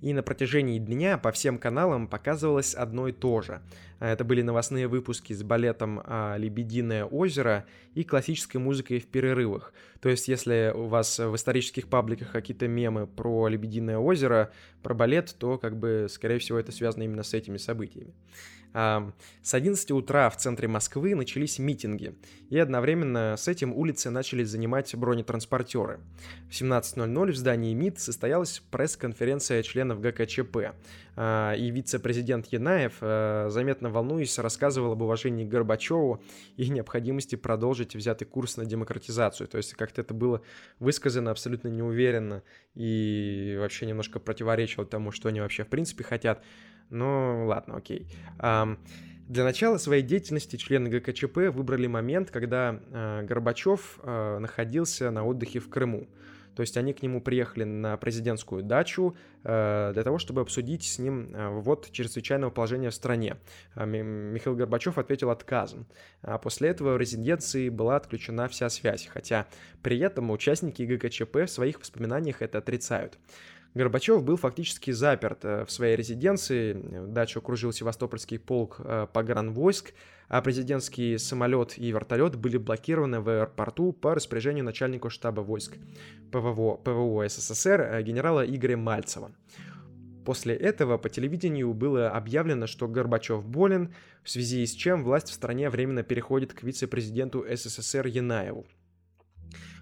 [0.00, 3.62] И на протяжении дня по всем каналам показывалось одно и то же.
[4.00, 6.02] Это были новостные выпуски с балетом
[6.36, 9.72] «Лебединое озеро» и классической музыкой в перерывах.
[10.00, 14.50] То есть, если у вас в исторических пабликах какие-то мемы про «Лебединое озеро»,
[14.82, 18.12] про балет, то, как бы, скорее всего, это связано именно с этими событиями.
[18.72, 22.14] С 11 утра в центре Москвы начались митинги,
[22.48, 26.00] и одновременно с этим улицы начали занимать бронетранспортеры.
[26.48, 30.74] В 17.00 в здании МИД состоялась пресс-конференция членов ГКЧП,
[31.14, 36.22] а, и вице-президент Янаев, а, заметно волнуясь, рассказывал об уважении к Горбачеву
[36.56, 39.48] и необходимости продолжить взятый курс на демократизацию.
[39.48, 40.42] То есть как-то это было
[40.78, 42.42] высказано абсолютно неуверенно
[42.74, 46.42] и вообще немножко противоречило тому, что они вообще в принципе хотят.
[46.92, 48.06] Ну, ладно, окей.
[48.38, 55.58] Для начала своей деятельности члены ГКЧП выбрали момент, когда э, Горбачев э, находился на отдыхе
[55.58, 56.06] в Крыму.
[56.54, 60.98] То есть они к нему приехали на президентскую дачу э, для того, чтобы обсудить с
[60.98, 63.36] ним э, ввод чрезвычайного положения в стране.
[63.74, 65.86] Э, Михаил Горбачев ответил отказом.
[66.20, 69.46] А после этого в резиденции была отключена вся связь, хотя
[69.82, 73.18] при этом участники ГКЧП в своих воспоминаниях это отрицают.
[73.74, 76.74] Горбачев был фактически заперт э, в своей резиденции,
[77.06, 79.94] дачу окружил Севастопольский полк э, погранвойск,
[80.28, 85.78] а президентский самолет и вертолет были блокированы в аэропорту по распоряжению начальника штаба войск
[86.30, 89.32] ПВО, ПВО СССР э, генерала Игоря Мальцева.
[90.26, 95.34] После этого по телевидению было объявлено, что Горбачев болен, в связи с чем власть в
[95.34, 98.66] стране временно переходит к вице-президенту СССР Янаеву.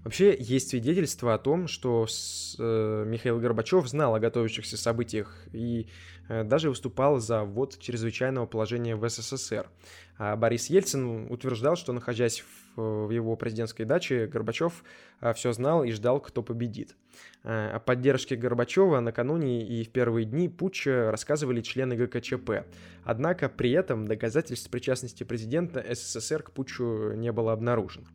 [0.04, 5.88] Вообще есть свидетельства о том, что с, э, Михаил Горбачев знал о готовящихся событиях и
[6.28, 9.68] э, даже выступал за ввод чрезвычайного положения в СССР.
[10.16, 12.44] А Борис Ельцин утверждал, что находясь
[12.76, 14.84] в, в его президентской даче, Горбачев
[15.20, 16.96] э, все знал и ждал, кто победит.
[17.42, 22.64] Э, о поддержке Горбачева накануне и в первые дни путча рассказывали члены ГКЧП.
[23.04, 28.06] Однако при этом доказательств причастности президента СССР к путчу не было обнаружено.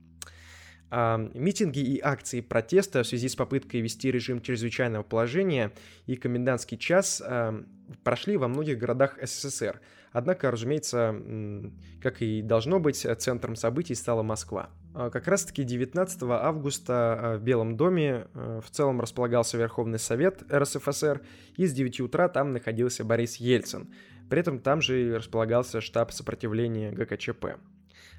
[0.91, 5.71] Митинги и акции протеста в связи с попыткой ввести режим чрезвычайного положения
[6.05, 7.21] и комендантский час
[8.03, 9.81] прошли во многих городах СССР.
[10.11, 11.13] Однако, разумеется,
[12.01, 14.69] как и должно быть, центром событий стала Москва.
[14.93, 20.41] А как раз-таки 19 августа а, в Белом доме а, в целом располагался Верховный Совет
[20.49, 21.21] РСФСР,
[21.57, 23.93] и с 9 утра там находился Борис Ельцин.
[24.29, 27.57] При этом там же располагался штаб сопротивления ГКЧП.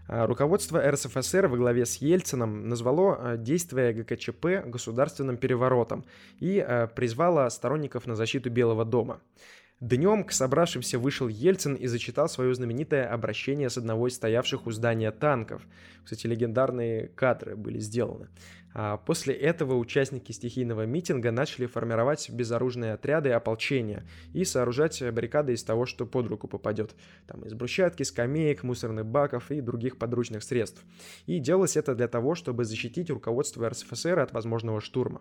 [0.08, 6.04] А, руководство РСФСР во главе с Ельцином назвало а, действия ГКЧП государственным переворотом
[6.38, 9.20] и а, призвало сторонников на защиту Белого дома.
[9.80, 14.70] Днем к собравшимся вышел Ельцин и зачитал свое знаменитое обращение с одного из стоявших у
[14.70, 15.60] здания танков.
[16.02, 18.28] Кстати, легендарные кадры были сделаны.
[18.72, 25.62] А после этого участники стихийного митинга начали формировать безоружные отряды ополчения и сооружать баррикады из
[25.62, 26.94] того, что под руку попадет.
[27.26, 30.82] Там из брусчатки, скамеек, мусорных баков и других подручных средств.
[31.26, 35.20] И делалось это для того, чтобы защитить руководство РСФСР от возможного штурма.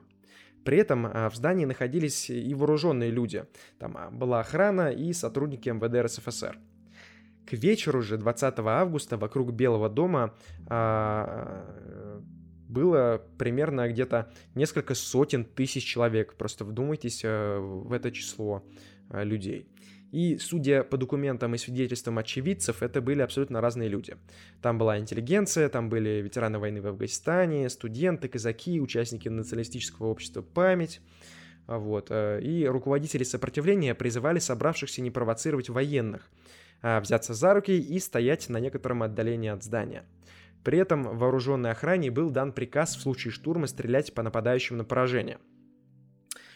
[0.66, 3.46] При этом а, в здании находились и вооруженные люди.
[3.80, 6.58] Там а, была охрана и сотрудники МВД РСФСР.
[7.46, 10.34] К вечеру же 20 августа вокруг Белого дома
[12.68, 16.34] было примерно где-то несколько сотен тысяч человек.
[16.34, 18.64] Просто вдумайтесь э, в это число
[19.10, 19.68] э, людей.
[20.16, 24.16] И, судя по документам и свидетельствам очевидцев, это были абсолютно разные люди.
[24.62, 31.02] Там была интеллигенция, там были ветераны войны в Афганистане, студенты, казаки, участники националистического общества «Память».
[31.68, 32.08] Вот.
[32.12, 36.32] Э, и руководители сопротивления призывали собравшихся не провоцировать военных,
[36.82, 40.06] а взяться за руки и стоять на некотором отдалении от здания.
[40.64, 45.40] При этом вооруженной охране был дан приказ в случае штурма стрелять по нападающим на поражение.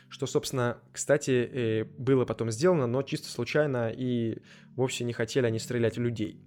[0.09, 4.39] Что, собственно, кстати, э, было потом сделано, но чисто случайно и
[4.75, 6.39] вовсе не хотели они стрелять в людей.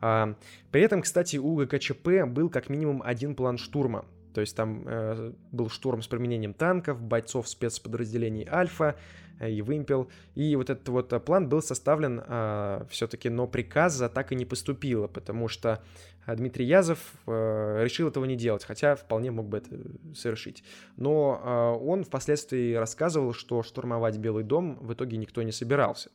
[0.00, 0.36] А,
[0.70, 4.04] при этом, кстати, у ГКЧП был как минимум один план штурма.
[4.34, 8.96] То есть там э, был штурм с применением танков, бойцов спецподразделений «Альфа»,
[9.38, 10.10] э, и «Вымпел».
[10.34, 14.44] И вот этот вот э, план был составлен э, все-таки, но приказа так и не
[14.44, 15.82] поступило, потому что
[16.26, 19.70] э, Дмитрий Язов э, решил этого не делать, хотя вполне мог бы это
[20.16, 20.64] совершить.
[20.96, 21.40] Но
[21.80, 26.10] э, он впоследствии рассказывал, что штурмовать Белый дом в итоге никто не собирался.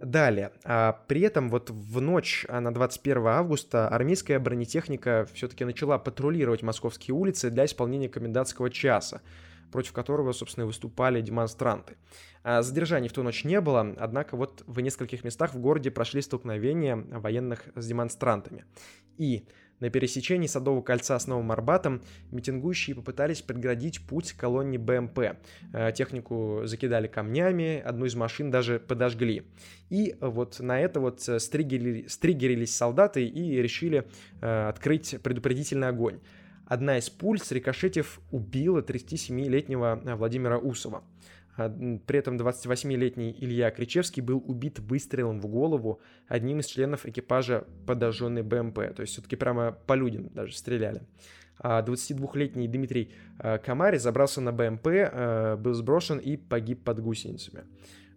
[0.00, 0.52] Далее.
[0.64, 6.62] А, при этом вот в ночь а, на 21 августа армейская бронетехника все-таки начала патрулировать
[6.62, 9.22] московские улицы для исполнения комендантского часа,
[9.72, 11.96] против которого, собственно, выступали демонстранты.
[12.42, 16.20] А задержаний в ту ночь не было, однако вот в нескольких местах в городе прошли
[16.20, 18.66] столкновения военных с демонстрантами.
[19.16, 19.48] И
[19.80, 25.36] на пересечении Садового кольца с Новым Арбатом митингующие попытались преградить путь колонне БМП.
[25.72, 29.44] Э, технику закидали камнями, одну из машин даже подожгли.
[29.90, 34.06] И вот на это вот стригерили, стригерились солдаты и решили
[34.40, 36.20] э, открыть предупредительный огонь.
[36.66, 41.04] Одна из пуль, срикошетив, убила 37-летнего Владимира Усова.
[41.56, 48.42] При этом 28-летний Илья Кричевский был убит выстрелом в голову одним из членов экипажа подожженной
[48.42, 48.94] БМП.
[48.94, 51.02] То есть все-таки прямо по людям даже стреляли.
[51.62, 57.64] 22-летний а Дмитрий а, Камари забрался на БМП, был сброшен и погиб под гусеницами.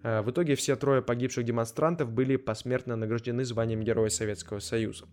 [0.04, 5.06] В итоге все трое погибших демонстрантов были посмертно награждены званием Героя Советского Союза.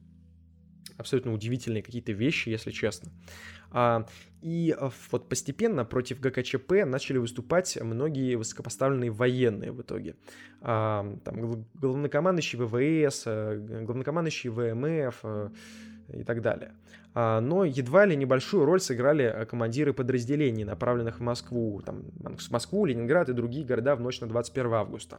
[0.98, 3.10] Абсолютно удивительные какие-то вещи, если честно.
[3.70, 4.06] А,
[4.42, 10.16] и а, вот постепенно против ГКЧП начали выступать многие высокопоставленные военные в итоге.
[10.60, 15.50] А, там главнокомандующий ВВС, э, главнокомандующий ВМФ э,
[16.14, 16.72] и так далее.
[17.14, 22.04] Но едва ли небольшую роль сыграли э, командиры подразделений, направленных в Москву, там,
[22.50, 25.18] Москву, Ленинград и другие города в ночь на 21 августа.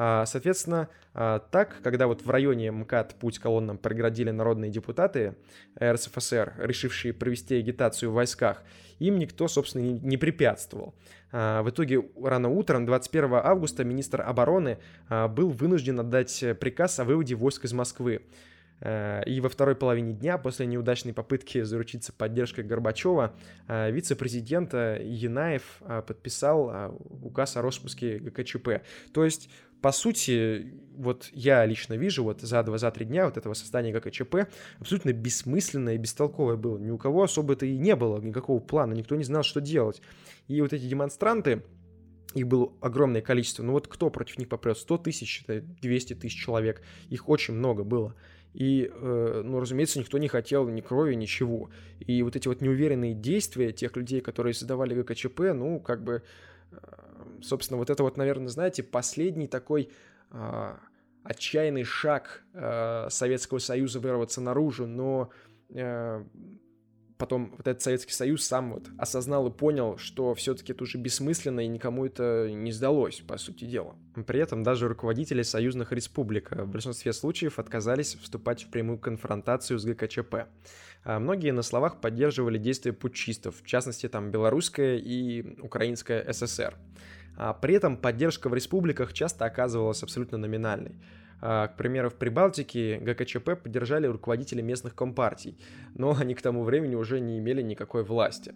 [0.00, 5.34] А, соответственно, а, так, когда вот в районе МКАД путь колоннам преградили народные депутаты
[5.82, 8.62] РСФСР, решившие провести агитацию в войсках,
[9.00, 10.94] им никто, собственно, не препятствовал.
[11.32, 14.78] А, в итоге рано утром, 21 августа, министр обороны
[15.08, 18.22] был вынужден отдать приказ о выводе войск из Москвы.
[18.80, 23.34] И во второй половине дня, после неудачной попытки заручиться поддержкой Горбачева,
[23.66, 28.82] вице-президент Янаев подписал указ о распуске ГКЧП.
[29.12, 33.36] То есть по сути, вот я лично вижу вот за два, за три дня вот
[33.36, 34.48] этого создания ГКЧП
[34.80, 36.78] абсолютно бессмысленное и бестолковое было.
[36.78, 40.02] Ни у кого особо-то и не было никакого плана, никто не знал, что делать.
[40.48, 41.62] И вот эти демонстранты,
[42.34, 43.62] их было огромное количество.
[43.62, 44.76] Ну вот кто против них попрет?
[44.76, 46.82] 100 тысяч, 200 тысяч человек.
[47.08, 48.14] Их очень много было.
[48.54, 51.70] И, э, ну, разумеется, никто не хотел ни крови, ничего.
[52.00, 56.22] И вот эти вот неуверенные действия тех людей, которые создавали ГКЧП, ну, как бы
[57.42, 59.90] собственно, вот это вот, наверное, знаете, последний такой
[60.30, 60.76] э,
[61.22, 65.30] отчаянный шаг э, Советского Союза вырваться наружу, но
[65.70, 66.24] э,
[67.18, 71.60] потом вот этот Советский Союз сам вот осознал и понял, что все-таки это уже бессмысленно
[71.60, 73.96] и никому это не сдалось, по сути дела.
[74.26, 79.84] При этом даже руководители союзных республик в большинстве случаев отказались вступать в прямую конфронтацию с
[79.84, 80.46] ГКЧП.
[81.04, 86.76] А многие на словах поддерживали действия путчистов, в частности там белорусская и украинская ССР.
[87.38, 90.96] А при этом поддержка в республиках часто оказывалась абсолютно номинальной.
[91.40, 95.56] А, к примеру, в Прибалтике ГКЧП поддержали руководители местных компартий,
[95.94, 98.54] но они к тому времени уже не имели никакой власти.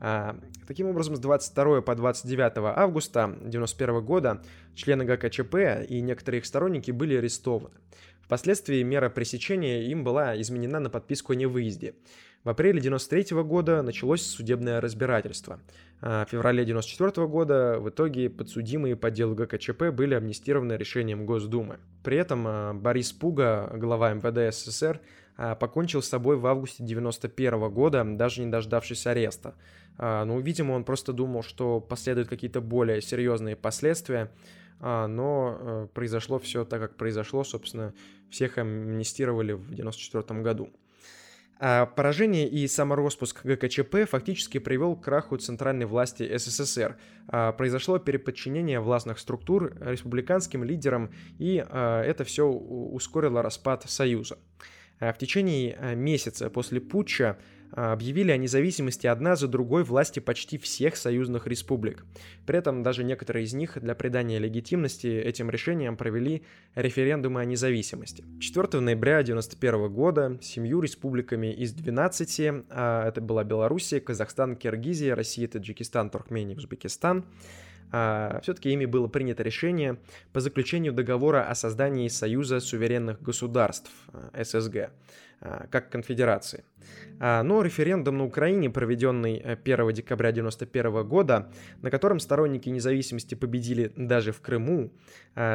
[0.00, 4.42] А, таким образом, с 22 по 29 августа 1991 года
[4.74, 7.76] члены ГКЧП и некоторые их сторонники были арестованы.
[8.22, 11.94] Впоследствии мера пресечения им была изменена на подписку о невыезде.
[12.44, 15.60] В апреле 1993 года началось судебное разбирательство.
[16.02, 21.78] А в феврале 1994 года в итоге подсудимые по делу ГКЧП были амнистированы решением Госдумы.
[22.02, 25.00] При этом а, Борис Пуга, глава МВД СССР,
[25.38, 29.54] а, покончил с собой в августе 1991 года, даже не дождавшись ареста.
[29.96, 34.32] Ну, видимо, он просто думал, что последуют какие-то более серьезные последствия,
[34.80, 37.94] но э, произошло все так, как произошло, собственно,
[38.28, 40.70] всех амнистировали в 1994 году.
[41.60, 46.96] А поражение и самороспуск ГКЧП фактически привел к краху центральной власти СССР.
[47.28, 54.38] А, произошло переподчинение властных структур республиканским лидерам, и а, это все ускорило распад Союза.
[55.00, 57.38] А, в течение а, месяца после путча
[57.74, 62.04] объявили о независимости одна за другой власти почти всех союзных республик.
[62.46, 66.44] При этом даже некоторые из них для придания легитимности этим решениям провели
[66.74, 68.24] референдумы о независимости.
[68.40, 75.48] 4 ноября 1991 года семью республиками из 12, а это была Белоруссия, Казахстан, Киргизия, Россия,
[75.48, 77.73] Таджикистан, Туркмения, Узбекистан, а,
[78.42, 79.98] все-таки ими было принято решение
[80.32, 84.90] по заключению договора о создании Союза суверенных государств, а, ССГ,
[85.40, 86.64] а, как конфедерации.
[87.18, 94.32] Но референдум на Украине, проведенный 1 декабря 1991 года, на котором сторонники независимости победили даже
[94.32, 94.92] в Крыму,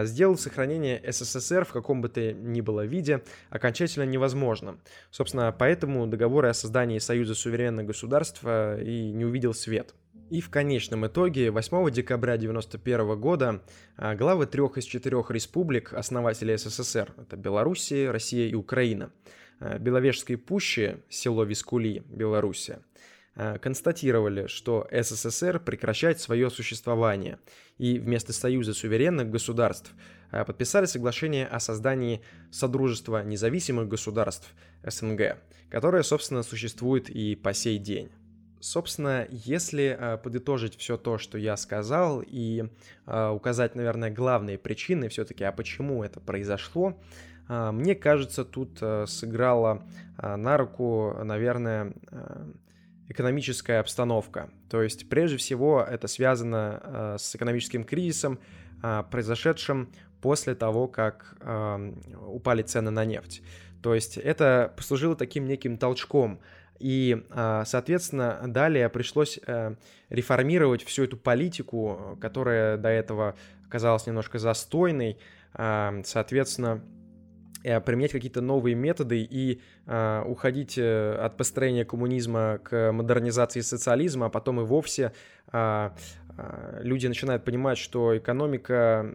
[0.04, 4.80] сделал сохранение СССР в каком бы то ни было виде окончательно невозможным.
[5.12, 9.94] Собственно, поэтому договор о создании Союза суверенных государств и не увидел свет.
[10.30, 13.64] И в конечном итоге 8 декабря 1991 года
[13.98, 19.12] а, главы трех из четырех республик, основателей СССР, это Белоруссия, Россия и Украина,
[19.60, 22.82] а, Беловежской пущи, село Вискули, Белоруссия,
[23.36, 27.40] а, констатировали, что СССР прекращает свое существование,
[27.80, 29.92] и вместо Союза суверенных государств
[30.30, 32.22] подписали соглашение о создании
[32.52, 34.54] Содружества независимых государств
[34.84, 35.40] СНГ,
[35.72, 38.12] которое, собственно, существует и по сей день.
[38.62, 42.66] Собственно, если э, подытожить все то, что я сказал, и
[43.05, 46.99] э, указать, наверное, главные причины все-таки, а почему это произошло,
[47.47, 49.84] э, мне кажется, тут сыграла
[50.18, 51.93] на руку, наверное,
[53.07, 54.49] экономическая обстановка.
[54.70, 58.39] То есть, прежде всего, это связано с экономическим кризисом,
[59.10, 61.93] произошедшим после того, как э,
[62.28, 63.41] упали цены на нефть.
[63.82, 66.41] То есть это послужило таким неким толчком–
[66.80, 69.76] и, а, соответственно, далее пришлось э,
[70.10, 73.36] реформировать всю эту политику, которая до этого
[73.70, 75.18] казалась немножко застойной.
[75.54, 76.82] А, соответственно,
[77.64, 84.30] э, применять какие-то новые методы и э, уходить от построения коммунизма к модернизации социализма, а
[84.30, 85.12] потом и вовсе а,
[85.52, 85.96] а,
[86.82, 89.14] люди начинают понимать, что экономика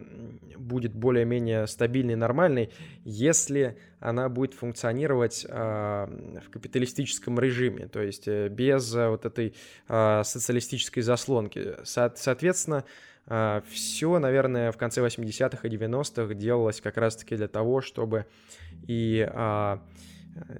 [0.57, 2.71] будет более-менее стабильной, нормальной,
[3.03, 6.07] если она будет функционировать а,
[6.45, 9.55] в капиталистическом режиме, то есть э, без э, вот этой
[9.87, 11.75] а, социалистической заслонки.
[11.83, 12.83] Соответственно,
[13.71, 18.27] все, наверное, в конце 80-х и 90-х делалось как раз-таки для того, чтобы
[18.87, 19.27] и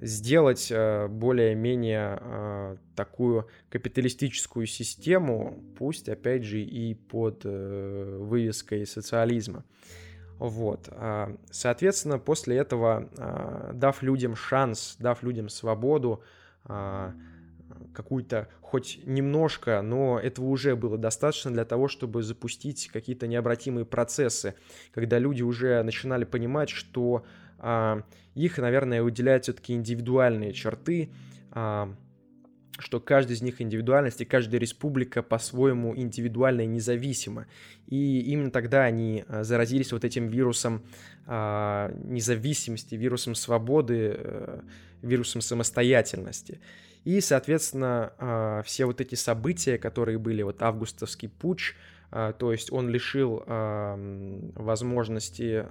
[0.00, 9.64] сделать э, более-менее э, такую капиталистическую систему, пусть, опять же, и под э, вывеской социализма.
[10.38, 10.88] Вот.
[10.92, 13.08] А, соответственно, после этого,
[13.72, 16.22] дав людям шанс, дав людям свободу,
[16.64, 17.14] а,
[17.94, 24.54] какую-то хоть немножко, но этого уже было достаточно для того, чтобы запустить какие-то необратимые процессы,
[24.92, 27.45] когда люди уже начинали понимать, что а,
[28.36, 31.10] их, наверное, выделяют все-таки индивидуальные черты,
[31.52, 31.92] а,
[32.78, 37.46] что каждый из них индивидуальность, и каждая республика по-своему индивидуальна и независима.
[37.86, 40.84] И именно тогда они а, заразились вот этим вирусом
[41.26, 44.60] независимости, вирусом свободы, э,
[45.02, 46.60] вирусом самостоятельности.
[47.02, 51.74] И, соответственно, все вот эти события, которые были, вот августовский путч,
[52.12, 53.42] то есть он лишил
[54.54, 55.66] возможности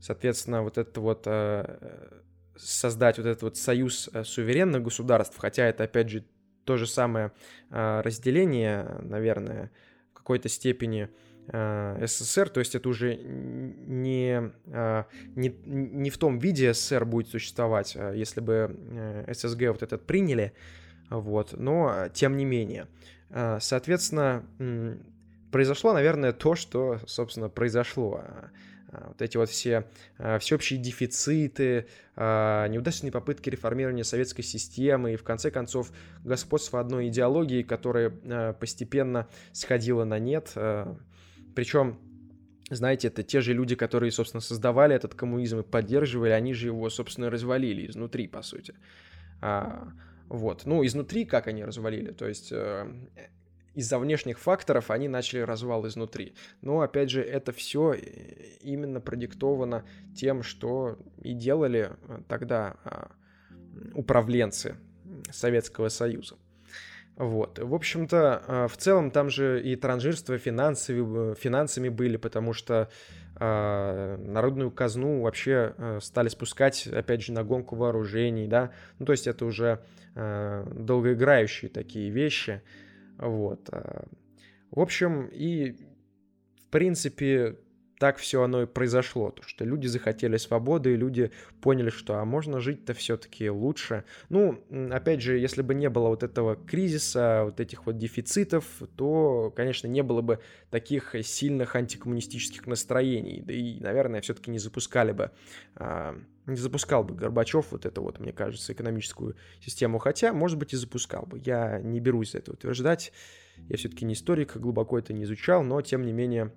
[0.00, 2.12] соответственно, вот это вот э,
[2.56, 6.24] создать вот этот вот союз э, суверенных государств, хотя это, опять же,
[6.64, 7.32] то же самое
[7.70, 9.70] э, разделение, наверное,
[10.10, 11.08] в какой-то степени
[11.48, 14.52] СССР, то есть это уже не,
[15.34, 20.52] не, не в том виде СССР будет существовать, если бы ССГ вот этот приняли,
[21.08, 22.86] вот, но тем не менее.
[23.58, 24.44] Соответственно,
[25.50, 28.22] произошло, наверное, то, что, собственно, произошло.
[28.92, 29.86] А, вот эти вот все
[30.18, 31.86] а, всеобщие дефициты,
[32.16, 35.92] а, неудачные попытки реформирования советской системы и, в конце концов,
[36.24, 38.10] господство одной идеологии, которая
[38.54, 40.52] постепенно сходила на нет.
[41.54, 41.98] Причем
[42.70, 46.88] знаете, это те же люди, которые, собственно, создавали этот коммунизм и поддерживали, они же его,
[46.88, 48.74] собственно, развалили изнутри, по сути.
[50.28, 50.64] Вот.
[50.66, 52.12] Ну, изнутри как они развалили?
[52.12, 52.86] То есть э,
[53.74, 56.34] из-за внешних факторов они начали развал изнутри.
[56.60, 57.98] Но, опять же, это все э,
[58.62, 63.10] именно продиктовано тем, что и делали э, тогда а,
[63.94, 64.76] управленцы
[65.30, 66.36] Советского Союза.
[67.16, 67.58] Вот.
[67.58, 72.88] В общем-то, а, в целом там же и транжирство финансами, финансами были, потому что
[73.38, 78.72] э, народную казну вообще стали спускать, опять же, на гонку вооружений, да.
[78.98, 79.80] Ну, то есть это уже
[80.16, 82.62] э, долгоиграющие такие вещи.
[83.20, 83.68] Вот.
[83.70, 84.06] А,
[84.70, 85.72] в общем, и
[86.62, 87.56] в принципе
[88.00, 92.24] так все оно и произошло, то что люди захотели свободы, и люди поняли, что а
[92.24, 94.04] можно жить-то все-таки лучше.
[94.30, 98.64] Ну, опять же, если бы не было вот этого кризиса, вот этих вот дефицитов,
[98.96, 100.38] то, конечно, не было бы
[100.70, 105.30] таких сильных антикоммунистических настроений, да и, наверное, все-таки не запускали бы,
[105.74, 110.72] а, не запускал бы Горбачев вот это вот, мне кажется, экономическую систему, хотя, может быть,
[110.72, 111.38] и запускал бы.
[111.38, 113.12] Я не берусь за это утверждать,
[113.68, 116.50] Я все-таки не историк, глубоко это не изучал, но тем не менее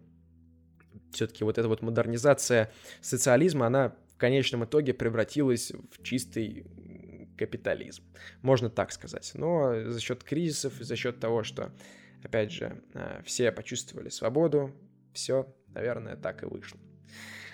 [1.11, 2.71] все-таки вот эта вот модернизация
[3.01, 6.65] социализма, она в конечном итоге превратилась в чистый
[7.37, 8.03] капитализм.
[8.41, 9.31] Можно так сказать.
[9.35, 11.71] Но за счет кризисов, за счет того, что,
[12.23, 14.71] опять же, э, все почувствовали свободу,
[15.13, 16.79] все, наверное, так и вышло.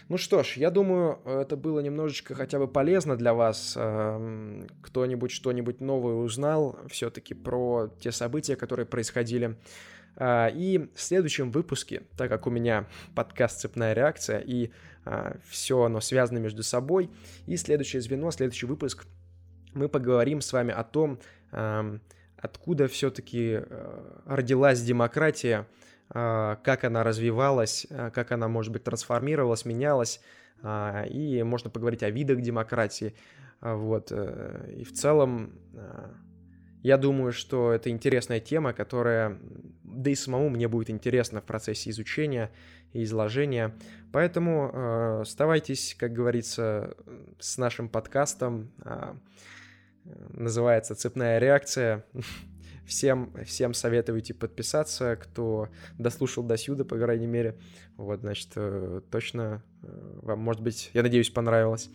[0.10, 3.76] Ну что ж, я думаю, это было немножечко хотя бы полезно для вас.
[3.78, 9.56] Эм, кто-нибудь что-нибудь новое узнал все-таки про те события, которые происходили.
[10.20, 14.72] А, и в следующем выпуске, так как у меня подкаст «Цепная реакция», и
[15.05, 17.09] а, все оно связано между собой,
[17.47, 19.07] и следующее звено, следующий выпуск,
[19.74, 21.20] мы поговорим с вами о том,
[22.41, 25.67] откуда все-таки э, родилась демократия,
[26.09, 30.22] а, как она развивалась, как она, может быть, трансформировалась, менялась,
[30.61, 33.15] и можно поговорить о видах демократии.
[33.61, 34.11] Вот.
[34.11, 35.53] Э, и в целом,
[36.82, 39.38] я думаю, что это интересная тема, которая,
[39.84, 42.51] да и самому мне будет интересно в процессе изучения
[42.93, 43.75] и изложения.
[44.11, 46.95] Поэтому оставайтесь, как говорится,
[47.39, 48.71] с нашим подкастом.
[50.32, 52.05] Называется «Цепная реакция».
[52.89, 55.69] Всем, всем советуйте подписаться, кто
[55.99, 57.55] дослушал до сюда, по крайней мере.
[57.97, 61.91] Вот, значит, э, точно э, вам, может быть, я надеюсь, понравилось.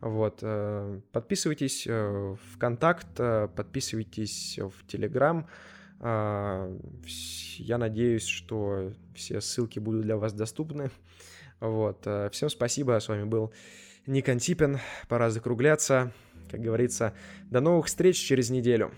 [0.00, 5.46] Вот, э, подписывайтесь в контакт, подписывайтесь в Телеграм.
[6.00, 10.90] Я надеюсь, что все ссылки будут для вас доступны.
[11.58, 13.52] Вот, всем спасибо, с вами был
[14.06, 14.78] Ник Антипин,
[15.08, 16.12] пора закругляться.
[16.50, 17.14] Как говорится,
[17.50, 18.92] до новых встреч через неделю.